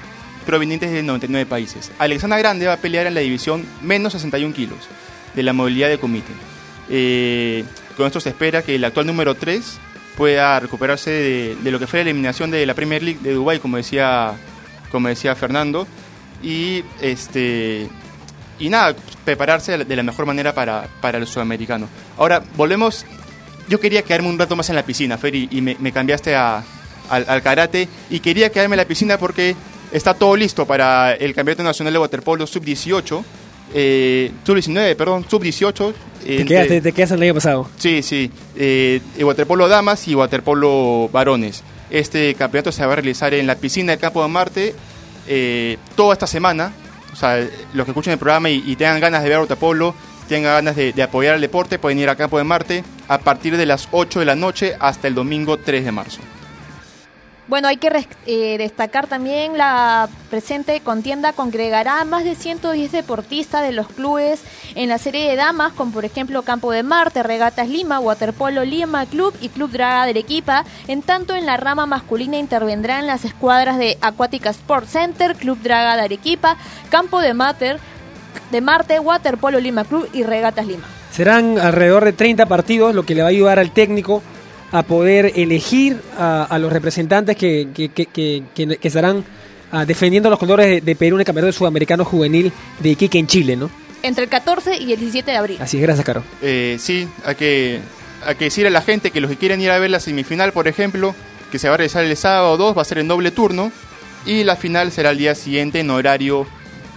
provenientes 0.46 0.92
de 0.92 1.02
99 1.02 1.46
países. 1.46 1.90
Alexandra 1.98 2.38
Grande 2.38 2.66
va 2.66 2.74
a 2.74 2.76
pelear 2.76 3.08
en 3.08 3.14
la 3.14 3.20
división 3.20 3.66
menos 3.82 4.12
61 4.12 4.54
kilos 4.54 4.78
de 5.34 5.42
la 5.42 5.52
movilidad 5.52 5.88
de 5.88 5.98
comité. 5.98 6.32
Eh, 6.88 7.64
con 7.96 8.06
esto 8.06 8.20
se 8.20 8.30
espera 8.30 8.62
que 8.62 8.74
el 8.76 8.84
actual 8.84 9.06
número 9.06 9.34
3 9.34 9.78
pueda 10.16 10.58
recuperarse 10.60 11.10
de, 11.10 11.56
de 11.62 11.70
lo 11.70 11.78
que 11.78 11.86
fue 11.86 11.98
la 12.00 12.10
eliminación 12.10 12.50
de 12.50 12.66
la 12.66 12.74
Premier 12.74 13.02
League 13.02 13.20
de 13.22 13.32
Dubái, 13.32 13.58
como 13.58 13.76
decía, 13.76 14.32
como 14.90 15.08
decía 15.08 15.34
Fernando. 15.34 15.86
Y 16.42 16.82
este 17.00 17.88
y 18.58 18.68
nada, 18.68 18.94
prepararse 19.24 19.78
de 19.78 19.96
la- 19.96 20.02
mejor 20.02 20.26
manera 20.26 20.54
para, 20.54 20.86
para 21.00 21.18
el 21.18 21.26
sudamericano. 21.26 21.88
Ahora, 22.18 22.42
volvemos. 22.56 23.04
Yo 23.68 23.78
quería 23.80 24.02
quedarme 24.02 24.28
un 24.28 24.38
rato 24.38 24.56
más 24.56 24.68
en 24.68 24.74
la 24.76 24.84
piscina, 24.84 25.16
Fer, 25.16 25.34
y, 25.34 25.48
y 25.50 25.60
me, 25.62 25.76
me 25.78 25.92
cambiaste 25.92 26.34
a- 26.34 26.62
al, 27.08 27.24
al 27.28 27.42
karate. 27.42 27.88
Y 28.10 28.20
quería 28.20 28.50
quedarme 28.50 28.74
en 28.74 28.78
la 28.78 28.84
piscina 28.84 29.16
porque 29.18 29.54
está 29.92 30.12
todo 30.14 30.36
listo 30.36 30.66
para 30.66 31.14
el 31.14 31.34
Campeonato 31.34 31.62
Nacional 31.62 31.92
de 31.94 31.98
Waterpolo 31.98 32.46
Sub-18. 32.46 33.24
Eh, 33.74 34.32
Sub-19, 34.44 34.96
perdón, 34.96 35.26
Sub-18. 35.28 35.94
Te 36.24 36.44
quedas, 36.44 36.68
te, 36.68 36.92
quedas 36.92 37.10
el 37.12 37.22
año 37.22 37.34
pasado. 37.34 37.68
Sí, 37.78 38.02
sí. 38.02 38.30
Eh, 38.56 39.00
el 39.16 39.24
waterpolo 39.24 39.68
damas 39.68 40.06
y 40.08 40.14
waterpolo 40.14 41.08
varones. 41.12 41.62
Este 41.90 42.34
campeonato 42.34 42.72
se 42.72 42.84
va 42.84 42.92
a 42.92 42.96
realizar 42.96 43.32
en 43.34 43.46
la 43.46 43.56
piscina 43.56 43.92
del 43.92 44.00
Campo 44.00 44.22
de 44.22 44.28
Marte 44.28 44.74
eh, 45.26 45.78
toda 45.96 46.12
esta 46.12 46.26
semana. 46.26 46.72
O 47.12 47.16
sea, 47.16 47.38
los 47.74 47.84
que 47.84 47.90
escuchen 47.90 48.12
el 48.12 48.18
programa 48.18 48.50
y, 48.50 48.62
y 48.66 48.76
tengan 48.76 49.00
ganas 49.00 49.22
de 49.22 49.28
ver 49.28 49.38
waterpolo, 49.40 49.94
tengan 50.28 50.54
ganas 50.54 50.76
de, 50.76 50.92
de 50.92 51.02
apoyar 51.02 51.34
el 51.34 51.40
deporte, 51.40 51.78
pueden 51.78 51.98
ir 51.98 52.08
a 52.08 52.16
Campo 52.16 52.38
de 52.38 52.44
Marte 52.44 52.84
a 53.08 53.18
partir 53.18 53.56
de 53.56 53.66
las 53.66 53.88
8 53.90 54.20
de 54.20 54.26
la 54.26 54.36
noche 54.36 54.74
hasta 54.78 55.08
el 55.08 55.14
domingo 55.14 55.56
3 55.56 55.84
de 55.84 55.92
marzo. 55.92 56.20
Bueno, 57.50 57.66
hay 57.66 57.78
que 57.78 58.06
eh, 58.26 58.58
destacar 58.58 59.08
también 59.08 59.58
la 59.58 60.08
presente 60.30 60.80
contienda 60.82 61.32
congregará 61.32 62.00
a 62.00 62.04
más 62.04 62.22
de 62.22 62.36
110 62.36 62.92
deportistas 62.92 63.64
de 63.64 63.72
los 63.72 63.88
clubes 63.88 64.40
en 64.76 64.88
la 64.88 64.98
serie 64.98 65.28
de 65.28 65.34
damas, 65.34 65.72
como 65.72 65.90
por 65.90 66.04
ejemplo 66.04 66.42
Campo 66.42 66.70
de 66.70 66.84
Marte, 66.84 67.24
Regatas 67.24 67.68
Lima, 67.68 67.98
Waterpolo 67.98 68.64
Lima 68.64 69.04
Club 69.06 69.34
y 69.40 69.48
Club 69.48 69.72
Draga 69.72 70.04
de 70.04 70.10
Arequipa. 70.10 70.64
En 70.86 71.02
tanto, 71.02 71.34
en 71.34 71.44
la 71.44 71.56
rama 71.56 71.86
masculina 71.86 72.38
intervendrán 72.38 73.08
las 73.08 73.24
escuadras 73.24 73.78
de 73.78 73.98
Acuática 74.00 74.50
Sport 74.50 74.86
Center, 74.86 75.34
Club 75.34 75.58
Draga 75.60 75.96
de 75.96 76.02
Arequipa, 76.02 76.56
Campo 76.88 77.18
de 77.20 77.34
de 78.52 78.60
Marte, 78.60 79.00
Waterpolo 79.00 79.58
Lima 79.58 79.84
Club 79.84 80.08
y 80.12 80.22
Regatas 80.22 80.68
Lima. 80.68 80.84
Serán 81.10 81.58
alrededor 81.58 82.04
de 82.04 82.12
30 82.12 82.46
partidos, 82.46 82.94
lo 82.94 83.02
que 83.02 83.16
le 83.16 83.22
va 83.22 83.26
a 83.26 83.30
ayudar 83.30 83.58
al 83.58 83.72
técnico 83.72 84.22
a 84.72 84.82
poder 84.82 85.32
elegir 85.36 86.00
a, 86.18 86.44
a 86.44 86.58
los 86.58 86.72
representantes 86.72 87.36
que, 87.36 87.68
que, 87.74 87.88
que, 87.90 88.06
que- 88.06 88.42
que- 88.54 88.76
que 88.76 88.88
estarán 88.88 89.24
ah, 89.72 89.84
defendiendo 89.84 90.30
los 90.30 90.38
colores 90.38 90.66
de, 90.66 90.80
de 90.80 90.96
Perú 90.96 91.16
en 91.16 91.20
el 91.20 91.26
Campeonato 91.26 91.52
Sudamericano 91.52 92.04
Juvenil 92.04 92.52
de 92.78 92.88
Iquique 92.90 93.18
en 93.18 93.26
Chile, 93.26 93.56
¿no? 93.56 93.70
Entre 94.02 94.24
el 94.24 94.30
14 94.30 94.76
y 94.78 94.92
el 94.92 94.98
17 95.00 95.30
de 95.30 95.36
abril. 95.36 95.58
Así 95.60 95.76
es, 95.76 95.82
gracias, 95.82 96.06
Caro. 96.06 96.22
Eh, 96.40 96.76
sí, 96.80 97.06
hay 97.24 97.34
que, 97.34 97.80
hay 98.24 98.34
que 98.36 98.44
decir 98.44 98.66
a 98.66 98.70
la 98.70 98.80
gente 98.80 99.10
que 99.10 99.20
los 99.20 99.30
que 99.30 99.36
quieren 99.36 99.60
ir 99.60 99.70
a 99.70 99.78
ver 99.78 99.90
la 99.90 100.00
semifinal, 100.00 100.52
por 100.52 100.68
ejemplo, 100.68 101.14
que 101.52 101.58
se 101.58 101.68
va 101.68 101.74
a 101.74 101.76
realizar 101.78 102.04
el 102.04 102.16
sábado 102.16 102.56
2, 102.56 102.78
va 102.78 102.82
a 102.82 102.84
ser 102.86 102.98
en 102.98 103.08
doble 103.08 103.30
turno, 103.30 103.70
y 104.24 104.44
la 104.44 104.56
final 104.56 104.92
será 104.92 105.10
el 105.10 105.18
día 105.18 105.34
siguiente 105.34 105.80
en 105.80 105.90
horario 105.90 106.46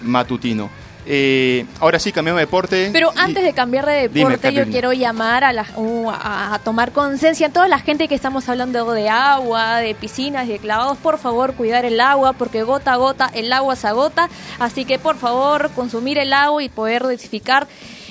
matutino. 0.03 0.69
Eh, 1.05 1.65
ahora 1.79 1.99
sí, 1.99 2.11
cambiamos 2.11 2.39
de 2.39 2.45
deporte. 2.45 2.89
Pero 2.93 3.11
y- 3.15 3.19
antes 3.19 3.43
de 3.43 3.53
cambiar 3.53 3.85
de 3.85 4.07
Dime, 4.07 4.31
deporte, 4.31 4.53
yo 4.53 4.65
quiero 4.65 4.93
llamar 4.93 5.43
a, 5.43 5.51
la, 5.51 5.65
uh, 5.75 6.09
a, 6.11 6.59
tomar 6.63 6.91
conciencia 6.93 7.47
a 7.47 7.49
toda 7.51 7.67
la 7.67 7.79
gente 7.79 8.07
que 8.07 8.15
estamos 8.15 8.47
hablando 8.47 8.91
de 8.93 9.09
agua, 9.09 9.77
de 9.79 9.95
piscinas, 9.95 10.47
de 10.47 10.59
clavados. 10.59 10.97
Por 10.97 11.17
favor, 11.17 11.53
cuidar 11.55 11.83
el 11.85 11.99
agua, 11.99 12.33
porque 12.33 12.63
gota 12.63 12.93
a 12.93 12.95
gota 12.95 13.29
el 13.33 13.51
agua 13.51 13.75
se 13.75 13.87
agota. 13.87 14.29
Así 14.59 14.85
que, 14.85 14.97
por 14.99 15.17
favor, 15.17 15.71
consumir 15.75 16.17
el 16.17 16.31
agua 16.31 16.63
y 16.63 16.69
poder 16.69 17.03
dosificar 17.03 17.67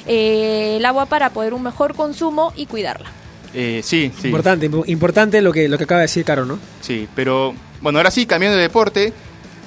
eh, 0.06 0.76
el 0.78 0.84
agua 0.84 1.06
para 1.06 1.30
poder 1.30 1.54
un 1.54 1.62
mejor 1.62 1.94
consumo 1.94 2.52
y 2.56 2.66
cuidarla. 2.66 3.08
Eh, 3.54 3.80
sí, 3.84 4.10
sí. 4.20 4.28
Importante, 4.28 4.70
impo- 4.70 4.84
importante 4.86 5.40
lo 5.42 5.52
que, 5.52 5.68
lo 5.68 5.78
que 5.78 5.84
acaba 5.84 6.00
de 6.00 6.04
decir 6.06 6.24
Caro, 6.24 6.44
¿no? 6.46 6.58
Sí, 6.80 7.06
pero 7.14 7.54
bueno, 7.80 7.98
ahora 7.98 8.10
sí, 8.10 8.26
cambiando 8.26 8.56
de 8.56 8.62
deporte, 8.62 9.12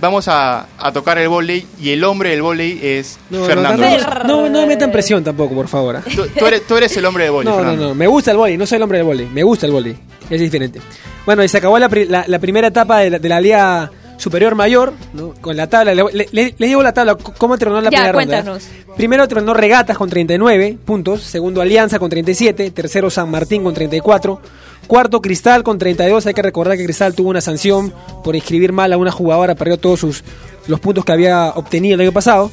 vamos 0.01 0.27
a, 0.27 0.67
a 0.77 0.91
tocar 0.91 1.17
el 1.17 1.29
vóley 1.29 1.65
y 1.79 1.91
el 1.91 2.03
hombre 2.03 2.29
del 2.31 2.41
vóley 2.41 2.79
es 2.81 3.17
No, 3.29 3.43
Fernando. 3.45 3.84
no, 3.84 3.88
Alonso. 3.88 4.10
no, 4.25 4.41
no, 4.43 4.49
no 4.49 4.62
me 4.62 4.67
metan 4.67 4.91
presión 4.91 5.23
tampoco, 5.23 5.55
por 5.55 5.67
favor. 5.67 5.97
¿ah? 5.97 6.03
Tú, 6.15 6.25
tú 6.38 6.45
eres, 6.45 6.67
tú 6.67 6.77
eres 6.77 6.95
el 6.97 7.05
hombre 7.05 7.23
del 7.25 7.31
vóley, 7.34 7.45
No, 7.49 7.51
no, 7.58 7.58
Fernando. 7.63 7.88
no, 7.89 7.95
me 7.95 8.08
gusta 8.08 8.31
el 8.31 8.38
vóley, 8.38 8.58
no 8.58 8.65
soy 8.65 8.75
el 8.77 8.84
hombre 8.84 8.97
del 8.99 9.08
vóley, 9.08 9.25
me 9.27 9.43
gusta 9.43 9.65
el 9.65 9.71
vóley, 9.71 9.95
es 10.29 10.39
diferente. 10.41 10.79
Bueno, 11.25 11.43
y 11.43 11.47
se 11.47 11.58
acabó 11.58 11.79
la, 11.79 11.89
pri- 11.89 12.05
la- 12.08 12.25
la 12.27 12.39
primera 12.39 12.67
etapa 12.67 12.99
de 12.99 13.10
la, 13.10 13.19
de 13.19 13.29
la 13.29 13.41
Liga 13.41 13.91
Superior 14.17 14.55
Mayor, 14.55 14.93
¿no? 15.13 15.34
con 15.41 15.58
la 15.58 15.67
tabla, 15.67 15.93
le, 15.95 16.03
le- 16.31 16.55
digo 16.58 16.81
la 16.84 16.93
tabla, 16.93 17.15
¿cómo 17.15 17.58
terminó 17.58 17.81
la 17.81 17.89
Ya, 17.89 17.97
primera 17.97 18.12
ronda? 18.12 18.43
cuéntanos. 18.43 18.63
Primero 18.95 19.27
terminó 19.27 19.53
Regatas 19.53 19.97
con 19.97 20.10
39 20.10 20.77
puntos, 20.86 21.21
segundo 21.23 21.62
Alianza 21.62 21.99
con 21.99 22.10
37, 22.10 22.71
tercero 22.71 23.10
San 23.10 23.29
Martín 23.29 23.62
con 23.63 23.73
34, 23.73 24.39
cuarto 24.88 25.21
Cristal 25.21 25.63
con 25.63 25.78
32, 25.78 26.26
hay 26.26 26.34
que 26.34 26.41
recordar 26.41 26.78
que 26.78 26.84
Cristal 26.84 27.13
tuvo 27.13 27.30
una 27.30 27.41
sanción 27.41 27.93
por 28.24 28.36
escribir 28.36 28.71
mal 28.71 28.93
a 28.93 28.98
una 28.98 29.12
jugadora, 29.12 29.56
perdió 29.56 29.78
todos 29.78 30.00
sus 30.00 30.24
los 30.67 30.80
puntos 30.80 31.06
que 31.06 31.12
había 31.12 31.50
obtenido 31.50 31.95
el 31.95 32.02
año 32.02 32.12
pasado. 32.12 32.52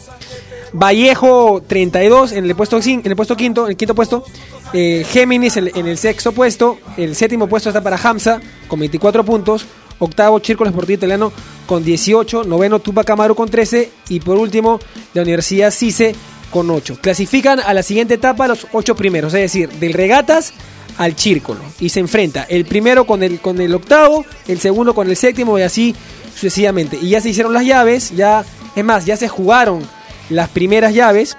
Vallejo 0.73 1.63
32 1.67 2.33
en 2.33 2.47
el 2.47 2.55
puesto 2.55 2.81
en 2.83 3.03
el 3.05 3.17
puesto 3.17 3.37
quinto, 3.37 3.69
el 3.69 3.77
quinto 3.77 3.95
puesto. 3.95 4.25
Eh, 4.73 5.05
Géminis 5.07 5.57
en, 5.59 5.71
en 5.75 5.87
el 5.87 5.99
sexto 5.99 6.33
puesto. 6.33 6.79
El 6.97 7.15
séptimo 7.15 7.47
puesto 7.47 7.69
está 7.69 7.83
para 7.83 7.99
Hamza 8.03 8.41
con 8.69 8.81
24 8.81 9.25
puntos. 9.25 9.67
Octavo 9.99 10.41
Círculo 10.41 10.71
Esportivo 10.71 10.97
Italiano 10.97 11.33
con 11.67 11.85
18. 11.85 12.45
Noveno 12.45 12.79
Tupac 12.79 13.09
Amaru 13.11 13.35
con 13.35 13.51
13. 13.51 13.91
Y 14.09 14.21
por 14.21 14.39
último 14.39 14.81
la 15.13 15.23
Universidad 15.23 15.71
CICE 15.71 16.15
con 16.51 16.71
8. 16.71 16.99
Clasifican 17.03 17.61
a 17.61 17.75
la 17.75 17.83
siguiente 17.83 18.15
etapa 18.15 18.49
los 18.49 18.67
8 18.73 18.97
primeros. 18.97 19.35
Es 19.35 19.41
decir, 19.41 19.69
del 19.69 19.93
regatas 19.93 20.55
al 20.99 21.17
círculo. 21.17 21.61
Y 21.81 21.89
se 21.89 22.01
enfrenta 22.01 22.47
el 22.49 22.65
primero 22.65 23.07
con 23.07 23.23
el, 23.23 23.41
con 23.41 23.61
el 23.61 23.75
octavo, 23.75 24.25
el 24.49 24.61
segundo 24.61 24.95
con 24.95 25.09
el 25.09 25.17
séptimo 25.17 25.59
y 25.59 25.63
así 25.63 25.95
sucesivamente. 26.35 26.99
Y 27.01 27.11
ya 27.11 27.21
se 27.21 27.31
hicieron 27.31 27.53
las 27.53 27.65
llaves. 27.65 28.13
Ya, 28.17 28.45
es 28.75 28.85
más, 28.85 29.05
ya 29.05 29.17
se 29.17 29.29
jugaron 29.29 29.83
las 30.31 30.49
primeras 30.49 30.95
llaves. 30.95 31.37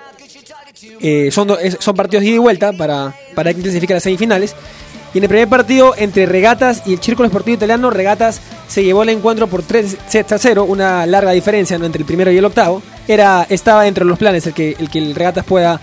Eh, 1.00 1.30
son, 1.32 1.50
son 1.80 1.96
partidos 1.96 2.24
de 2.24 2.30
ida 2.30 2.36
y 2.36 2.40
vuelta 2.40 2.74
para, 2.74 3.16
para 3.36 3.52
quien 3.52 3.64
clasifica 3.64 3.94
a 3.94 3.98
las 3.98 4.04
semifinales. 4.04 4.56
Y 5.14 5.20
en 5.20 5.26
el 5.26 5.30
primer 5.30 5.48
partido 5.48 5.94
entre 5.96 6.26
Regatas 6.26 6.82
y 6.88 6.94
el 6.94 7.00
Círculo 7.00 7.28
Esportivo 7.28 7.56
Italiano, 7.56 7.92
Regatas 7.92 8.42
se 8.68 8.84
llevó 8.84 9.04
el 9.04 9.10
encuentro 9.10 9.46
por 9.48 9.62
3 9.62 9.98
sets 10.08 10.32
a 10.32 10.40
0, 10.40 10.66
una 10.68 11.06
larga 11.06 11.32
diferencia 11.32 11.76
entre 11.76 12.00
el 12.00 12.06
primero 12.06 12.32
y 12.32 12.38
el 12.38 12.46
octavo. 12.46 12.82
Era, 13.08 13.46
estaba 13.48 13.84
dentro 13.84 14.06
de 14.06 14.10
los 14.10 14.18
planes 14.18 14.48
el 14.48 14.54
que 14.54 14.76
el, 14.80 14.90
que 14.90 14.98
el 14.98 15.14
Regatas 15.14 15.46
pueda, 15.46 15.80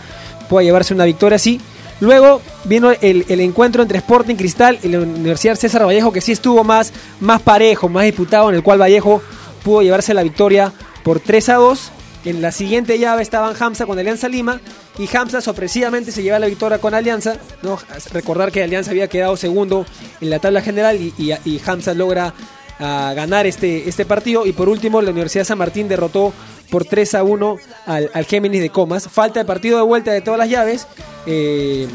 pueda 0.48 0.64
llevarse 0.64 0.94
una 0.94 1.04
victoria 1.04 1.37
así. 1.37 1.61
Luego 2.00 2.40
vino 2.64 2.90
el, 2.90 3.24
encuentro 3.40 3.82
entre 3.82 3.98
Sporting 3.98 4.36
Cristal 4.36 4.78
y 4.82 4.88
la 4.88 5.00
Universidad 5.00 5.54
César 5.54 5.86
Vallejo, 5.86 6.12
que 6.12 6.20
sí 6.20 6.32
estuvo 6.32 6.64
más, 6.64 6.92
más 7.20 7.42
parejo, 7.42 7.88
más 7.88 8.04
disputado, 8.04 8.48
en 8.48 8.56
el 8.56 8.62
cual 8.62 8.80
Vallejo 8.80 9.22
pudo 9.62 9.82
llevarse 9.82 10.14
la 10.14 10.22
victoria 10.22 10.72
por 11.02 11.20
3 11.20 11.48
a 11.50 11.54
2. 11.56 11.92
En 12.24 12.42
la 12.42 12.52
siguiente 12.52 12.98
llave 12.98 13.22
estaban 13.22 13.54
Hamza 13.58 13.86
con 13.86 13.98
Alianza 13.98 14.28
Lima 14.28 14.60
y 14.98 15.08
Hamza 15.14 15.40
sorpresivamente 15.40 16.12
se 16.12 16.22
lleva 16.22 16.38
la 16.38 16.46
victoria 16.46 16.78
con 16.78 16.94
Alianza. 16.94 17.36
¿no? 17.62 17.78
Recordar 18.12 18.52
que 18.52 18.62
Alianza 18.62 18.90
había 18.90 19.08
quedado 19.08 19.36
segundo 19.36 19.86
en 20.20 20.30
la 20.30 20.38
tabla 20.38 20.60
general 20.60 20.96
y, 21.00 21.14
y, 21.16 21.32
y 21.44 21.60
Hamza 21.64 21.94
logra 21.94 22.34
ah, 22.80 23.12
ganar 23.14 23.46
este, 23.46 23.88
este 23.88 24.04
partido. 24.04 24.46
Y 24.46 24.52
por 24.52 24.68
último, 24.68 25.00
la 25.02 25.10
Universidad 25.10 25.44
San 25.44 25.58
Martín 25.58 25.88
derrotó 25.88 26.32
por 26.70 26.84
3 26.84 27.14
a 27.14 27.22
1 27.22 27.56
al, 27.86 28.10
al 28.12 28.24
Géminis 28.24 28.60
de 28.60 28.70
Comas. 28.70 29.08
Falta 29.08 29.40
el 29.40 29.46
partido 29.46 29.78
de 29.78 29.84
vuelta 29.84 30.12
de 30.12 30.20
todas 30.20 30.38
las 30.38 30.48
llaves. 30.48 30.86
Eh, 31.26 31.88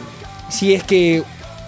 si 0.49 0.73
es 0.73 0.83
que 0.83 1.23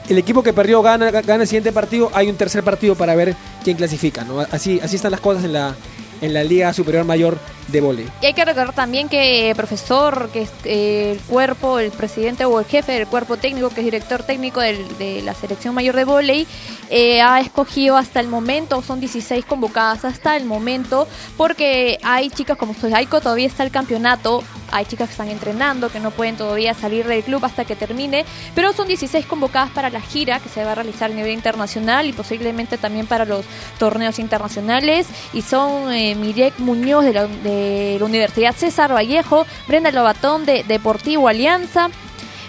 el 0.09 0.17
equipo 0.17 0.43
que 0.43 0.53
perdió 0.53 0.81
gana, 0.81 1.11
gana 1.11 1.43
el 1.43 1.47
siguiente 1.47 1.71
partido, 1.71 2.11
hay 2.13 2.29
un 2.29 2.35
tercer 2.35 2.63
partido 2.63 2.95
para 2.95 3.15
ver 3.15 3.35
quién 3.63 3.75
clasifica. 3.75 4.25
Así, 4.51 4.79
así 4.81 4.95
están 4.95 5.11
las 5.11 5.21
cosas 5.21 5.43
en 5.43 5.53
la, 5.53 5.75
en 6.21 6.33
la 6.33 6.43
Liga 6.43 6.73
Superior 6.73 7.05
Mayor 7.05 7.37
de 7.67 7.81
Voley. 7.81 8.07
Y 8.21 8.27
hay 8.27 8.33
que 8.33 8.45
recordar 8.45 8.73
también 8.73 9.09
que 9.09 9.53
profesor, 9.55 10.29
que 10.31 10.43
es 10.43 10.51
eh, 10.63 11.11
el 11.13 11.19
cuerpo, 11.21 11.79
el 11.79 11.91
presidente 11.91 12.45
o 12.45 12.59
el 12.59 12.65
jefe 12.65 12.93
del 12.93 13.07
cuerpo 13.07 13.37
técnico, 13.37 13.69
que 13.69 13.81
es 13.81 13.85
director 13.85 14.23
técnico 14.23 14.61
de 14.61 15.21
la 15.23 15.33
selección 15.33 15.75
mayor 15.75 15.95
de 15.95 16.05
volei, 16.05 16.47
eh, 16.89 17.21
ha 17.21 17.39
escogido 17.41 17.97
hasta 17.97 18.19
el 18.19 18.27
momento, 18.27 18.81
son 18.81 18.99
16 18.99 19.45
convocadas 19.45 20.05
hasta 20.05 20.37
el 20.37 20.45
momento, 20.45 21.07
porque 21.35 21.99
hay 22.03 22.29
chicas 22.29 22.57
como 22.57 22.73
Soyaico, 22.73 23.19
todavía 23.21 23.47
está 23.47 23.63
el 23.63 23.71
campeonato, 23.71 24.43
hay 24.71 24.85
chicas 24.85 25.07
que 25.07 25.13
están 25.13 25.29
entrenando, 25.29 25.89
que 25.89 25.99
no 25.99 26.11
pueden 26.11 26.35
todavía 26.35 26.73
salir 26.73 27.07
del 27.07 27.23
club 27.23 27.43
hasta 27.45 27.65
que 27.65 27.75
termine, 27.75 28.25
pero 28.55 28.73
son 28.73 28.87
16 28.87 29.25
convocadas 29.25 29.69
para 29.71 29.89
la 29.89 30.01
gira 30.01 30.39
que 30.39 30.49
se 30.49 30.63
va 30.63 30.71
a 30.73 30.75
realizar 30.75 31.11
a 31.11 31.13
nivel 31.13 31.31
internacional 31.31 32.07
y 32.07 32.13
posiblemente 32.13 32.77
también 32.77 33.07
para 33.07 33.25
los 33.25 33.45
torneos 33.77 34.19
internacionales. 34.19 35.07
Y 35.33 35.41
son 35.41 35.91
eh, 35.91 36.15
Mirek 36.15 36.59
Muñoz 36.59 37.03
de 37.03 37.13
la, 37.13 37.27
de 37.27 37.97
la 37.99 38.05
Universidad 38.05 38.55
César 38.55 38.93
Vallejo, 38.93 39.45
Brenda 39.67 39.91
Lobatón 39.91 40.45
de 40.45 40.63
Deportivo 40.63 41.27
Alianza, 41.27 41.89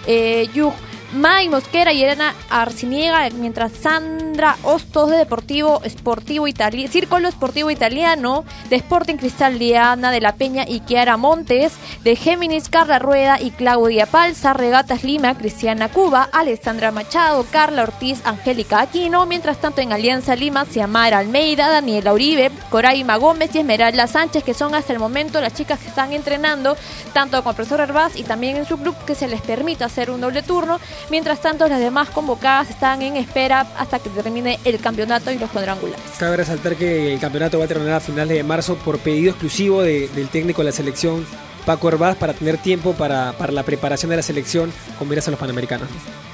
eh, 0.06 0.48
Yug 0.54 0.72
May 1.12 1.48
Mosquera 1.48 1.94
y 1.94 2.04
Elena 2.04 2.34
Arciniega, 2.50 3.30
mientras 3.30 3.72
Sandra 3.72 4.56
Hostos 4.62 5.08
de 5.10 5.16
Deportivo 5.16 5.80
Sportivo 5.88 6.46
Italiano, 6.46 6.92
Círculo 6.92 7.28
Esportivo 7.28 7.70
Italiano, 7.70 8.44
de 8.68 8.76
Sporting 8.76 9.16
Cristal 9.16 9.58
Diana 9.58 10.10
de 10.10 10.20
la 10.20 10.34
Peña 10.34 10.64
y 10.68 10.80
Kiara 10.80 11.16
Montes, 11.16 11.72
de 12.04 12.14
Géminis 12.14 12.68
Carla 12.68 12.98
Rueda 12.98 13.40
y 13.40 13.52
Claudia 13.52 14.04
Palza, 14.04 14.52
Regatas 14.52 15.02
Lima, 15.02 15.36
Cristiana 15.36 15.88
Cuba, 15.88 16.28
Alessandra 16.30 16.92
Machado, 16.92 17.46
Carla 17.50 17.84
Ortiz, 17.84 18.20
Angélica 18.26 18.80
Aquino, 18.80 19.24
mientras 19.24 19.62
tanto 19.62 19.80
en 19.80 19.94
Alianza 19.94 20.36
Lima, 20.36 20.66
Xiamara 20.66 21.18
Almeida, 21.18 21.70
Daniela 21.70 22.12
Uribe, 22.12 22.50
Coraima 22.68 23.16
Gómez 23.16 23.54
y 23.54 23.60
Esmeralda 23.60 24.06
Sánchez, 24.06 24.44
que 24.44 24.52
son 24.52 24.74
hasta 24.74 24.92
el 24.92 24.98
momento 24.98 25.40
las 25.40 25.54
chicas 25.54 25.80
que 25.80 25.88
están 25.88 26.12
entrenando, 26.12 26.76
tanto 27.14 27.42
con 27.42 27.52
el 27.52 27.56
profesor 27.56 27.80
Herbaz 27.80 28.14
y 28.14 28.24
también 28.24 28.58
en 28.58 28.66
su 28.66 28.76
club, 28.76 28.94
que 29.06 29.14
se 29.14 29.26
les 29.26 29.40
permite 29.40 29.84
hacer 29.84 30.10
un 30.10 30.20
doble 30.20 30.42
turno. 30.42 30.78
Mientras 31.10 31.40
tanto, 31.40 31.66
las 31.68 31.80
demás 31.80 32.08
convocadas 32.10 32.70
están 32.70 33.02
en 33.02 33.16
espera 33.16 33.66
hasta 33.78 33.98
que 33.98 34.10
termine 34.10 34.58
el 34.64 34.78
campeonato 34.80 35.30
y 35.30 35.38
los 35.38 35.50
cuadrangulares. 35.50 36.00
Cabe 36.18 36.36
resaltar 36.38 36.76
que 36.76 37.14
el 37.14 37.20
campeonato 37.20 37.58
va 37.58 37.64
a 37.64 37.68
terminar 37.68 37.94
a 37.94 38.00
finales 38.00 38.36
de 38.36 38.42
marzo 38.42 38.76
por 38.76 38.98
pedido 38.98 39.30
exclusivo 39.30 39.82
de- 39.82 40.08
del 40.08 40.28
técnico 40.28 40.62
de 40.62 40.66
la 40.66 40.72
selección, 40.72 41.26
Paco 41.66 41.88
Herbaz, 41.88 42.16
para 42.16 42.32
tener 42.32 42.56
tiempo 42.58 42.94
para, 42.94 43.32
para 43.32 43.52
la 43.52 43.62
preparación 43.62 44.08
de 44.10 44.16
la 44.16 44.22
selección 44.22 44.72
con 44.98 45.08
miras 45.08 45.28
a 45.28 45.30
los 45.30 45.38
panamericanos. 45.40 45.88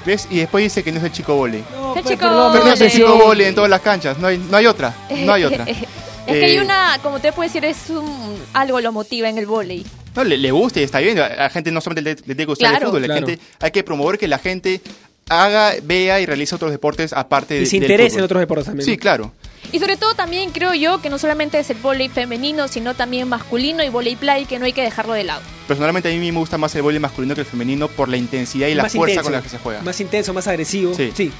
¿Ves? 0.05 0.27
Y 0.29 0.37
después 0.37 0.63
dice 0.63 0.83
que 0.83 0.91
no 0.91 0.99
es 0.99 1.03
el 1.03 1.11
chico 1.11 1.35
vole. 1.35 1.57
¿Qué 1.93 2.01
pues, 2.01 2.05
chico 2.05 2.21
perdón, 2.21 2.53
no 2.65 2.71
es 2.73 2.79
el 2.81 2.91
chico 2.91 3.15
vole 3.17 3.47
en 3.47 3.55
todas 3.55 3.69
las 3.69 3.81
canchas. 3.81 4.17
No 4.17 4.27
hay, 4.27 4.37
no 4.37 4.55
hay 4.55 4.65
otra. 4.67 4.93
No 5.25 5.33
hay 5.33 5.43
otra. 5.45 5.65
Es 5.65 5.77
que 6.25 6.45
hay 6.45 6.55
Eh, 6.57 6.61
una, 6.61 6.99
como 7.03 7.19
te 7.19 7.31
puedo 7.33 7.47
decir, 7.49 7.65
es 7.65 7.89
un, 7.89 8.37
algo 8.53 8.79
lo 8.79 8.91
motiva 8.91 9.27
en 9.27 9.37
el 9.37 9.45
vóley. 9.45 9.85
No, 10.15 10.23
le, 10.23 10.37
le 10.37 10.51
gusta 10.51 10.79
y 10.79 10.83
está 10.83 10.99
bien. 10.99 11.19
A 11.19 11.29
la 11.29 11.49
gente 11.49 11.71
no 11.71 11.81
solamente 11.81 12.01
le, 12.09 12.15
le 12.15 12.21
tiene 12.21 12.37
que 12.37 12.45
gustar 12.45 12.69
Claro. 12.69 12.85
el 12.85 12.89
fútbol. 12.89 13.01
La 13.01 13.07
Claro. 13.07 13.27
gente, 13.27 13.43
hay 13.59 13.71
que 13.71 13.83
promover 13.83 14.17
que 14.17 14.27
la 14.27 14.37
gente 14.39 14.81
haga, 15.29 15.73
vea 15.83 16.19
y 16.21 16.25
realice 16.25 16.55
otros 16.55 16.71
deportes 16.71 17.11
aparte 17.13 17.55
de, 17.55 17.61
Y 17.61 17.65
se 17.65 17.79
fútbol. 17.81 17.99
en 18.01 18.21
otros 18.21 18.39
deportes 18.39 18.65
también. 18.65 18.85
Sí, 18.85 18.97
claro. 18.97 19.31
Y 19.71 19.79
sobre 19.79 19.97
todo 19.97 20.13
también 20.13 20.51
creo 20.51 20.73
yo 20.75 21.01
que 21.01 21.09
no 21.09 21.17
solamente 21.17 21.57
es 21.59 21.69
el 21.71 21.77
vóley 21.77 22.07
femenino, 22.07 22.67
sino 22.67 22.93
también 22.93 23.27
masculino 23.27 23.83
y 23.83 23.89
vóley 23.89 24.15
play, 24.15 24.45
que 24.45 24.59
no 24.59 24.65
hay 24.65 24.73
que 24.73 24.83
dejarlo 24.83 25.13
de 25.13 25.23
lado. 25.23 25.41
Personalmente 25.67 26.07
a 26.09 26.11
mí 26.17 26.31
me 26.31 26.37
gusta 26.37 26.57
más 26.59 26.73
el 26.75 26.83
voleibol 26.83 27.01
masculino 27.01 27.33
que 27.33 27.41
el 27.41 27.47
femenino 27.47 27.87
por 27.87 28.07
la 28.07 28.15
intensidad 28.17 28.67
y 28.67 28.75
la 28.75 28.83
fuerza 28.87 28.97
intenso, 29.15 29.23
con 29.23 29.31
la 29.33 29.41
que 29.41 29.49
se 29.49 29.57
juega. 29.57 29.81
Más 29.81 29.99
intenso, 29.99 30.33
más 30.33 30.47
agresivo. 30.47 30.93
Sí. 30.93 31.11
sí. 31.15 31.31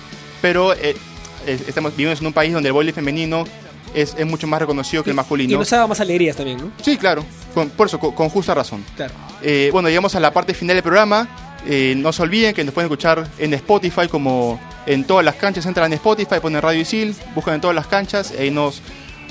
Pero 0.41 0.73
eh, 0.73 0.95
estamos 1.45 1.95
vivimos 1.95 2.19
en 2.19 2.25
un 2.27 2.33
país 2.33 2.51
donde 2.51 2.67
el 2.69 2.73
voleibol 2.73 2.95
femenino 2.95 3.45
es, 3.95 4.15
es 4.17 4.25
mucho 4.25 4.45
más 4.47 4.59
reconocido 4.59 5.03
que 5.03 5.09
el 5.09 5.13
Y 5.13 5.17
masculino. 5.17 5.57
nos 5.57 5.71
ha 5.73 5.77
dado 5.77 5.87
más 5.87 5.99
alegrías 5.99 6.35
también, 6.35 6.57
¿no? 6.59 6.71
Sí, 6.83 6.97
claro. 6.97 7.23
Con- 7.53 7.69
por 7.69 7.87
eso, 7.87 7.99
con, 7.99 8.11
con 8.13 8.29
justa 8.29 8.53
razón. 8.53 8.83
Claro. 8.95 9.13
Eh, 9.41 9.69
bueno, 9.71 9.87
llegamos 9.89 10.13
a 10.15 10.19
la 10.19 10.31
parte 10.31 10.53
final 10.53 10.75
del 10.75 10.83
programa. 10.83 11.27
Eh, 11.67 11.95
no 11.97 12.13
se 12.13 12.21
olviden 12.21 12.53
que 12.53 12.63
nos 12.63 12.73
pueden 12.73 12.85
escuchar 12.91 13.27
en 13.39 13.53
Spotify 13.55 14.07
como 14.07 14.59
en 14.85 15.03
todas 15.05 15.25
las 15.25 15.35
canchas. 15.35 15.65
Entran 15.65 15.87
en 15.91 15.93
Spotify, 15.93 16.35
ponen 16.41 16.61
Radio 16.61 16.79
Isil, 16.81 17.15
buscan 17.33 17.55
en 17.55 17.61
todas 17.61 17.75
las 17.75 17.87
canchas 17.87 18.31
y 18.37 18.41
ahí 18.43 18.51
nos, 18.51 18.81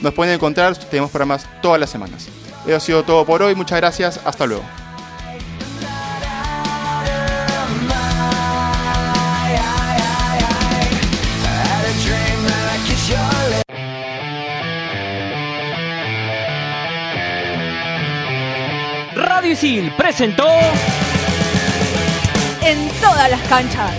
nos 0.03 0.13
pueden 0.15 0.35
encontrar. 0.35 0.77
Tenemos 0.77 1.11
programas 1.13 1.47
todas 1.63 1.79
las 1.79 1.91
semanas. 1.91 2.27
Eso 2.67 2.77
ha 2.77 2.81
sido 2.81 3.03
todo 3.05 3.25
por 3.25 3.43
hoy. 3.43 3.55
Muchas 3.55 3.79
gracias. 3.79 4.21
Hasta 4.25 4.47
luego. 4.47 4.65
Radio 19.45 19.53
Isil 19.53 19.93
presentó 19.95 20.49
En 22.63 22.89
todas 22.99 23.31
las 23.31 23.43
canchas. 23.43 23.93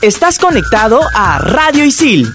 Estás 0.00 0.38
conectado 0.38 1.02
a 1.14 1.36
Radio 1.40 1.84
Isil. 1.84 2.32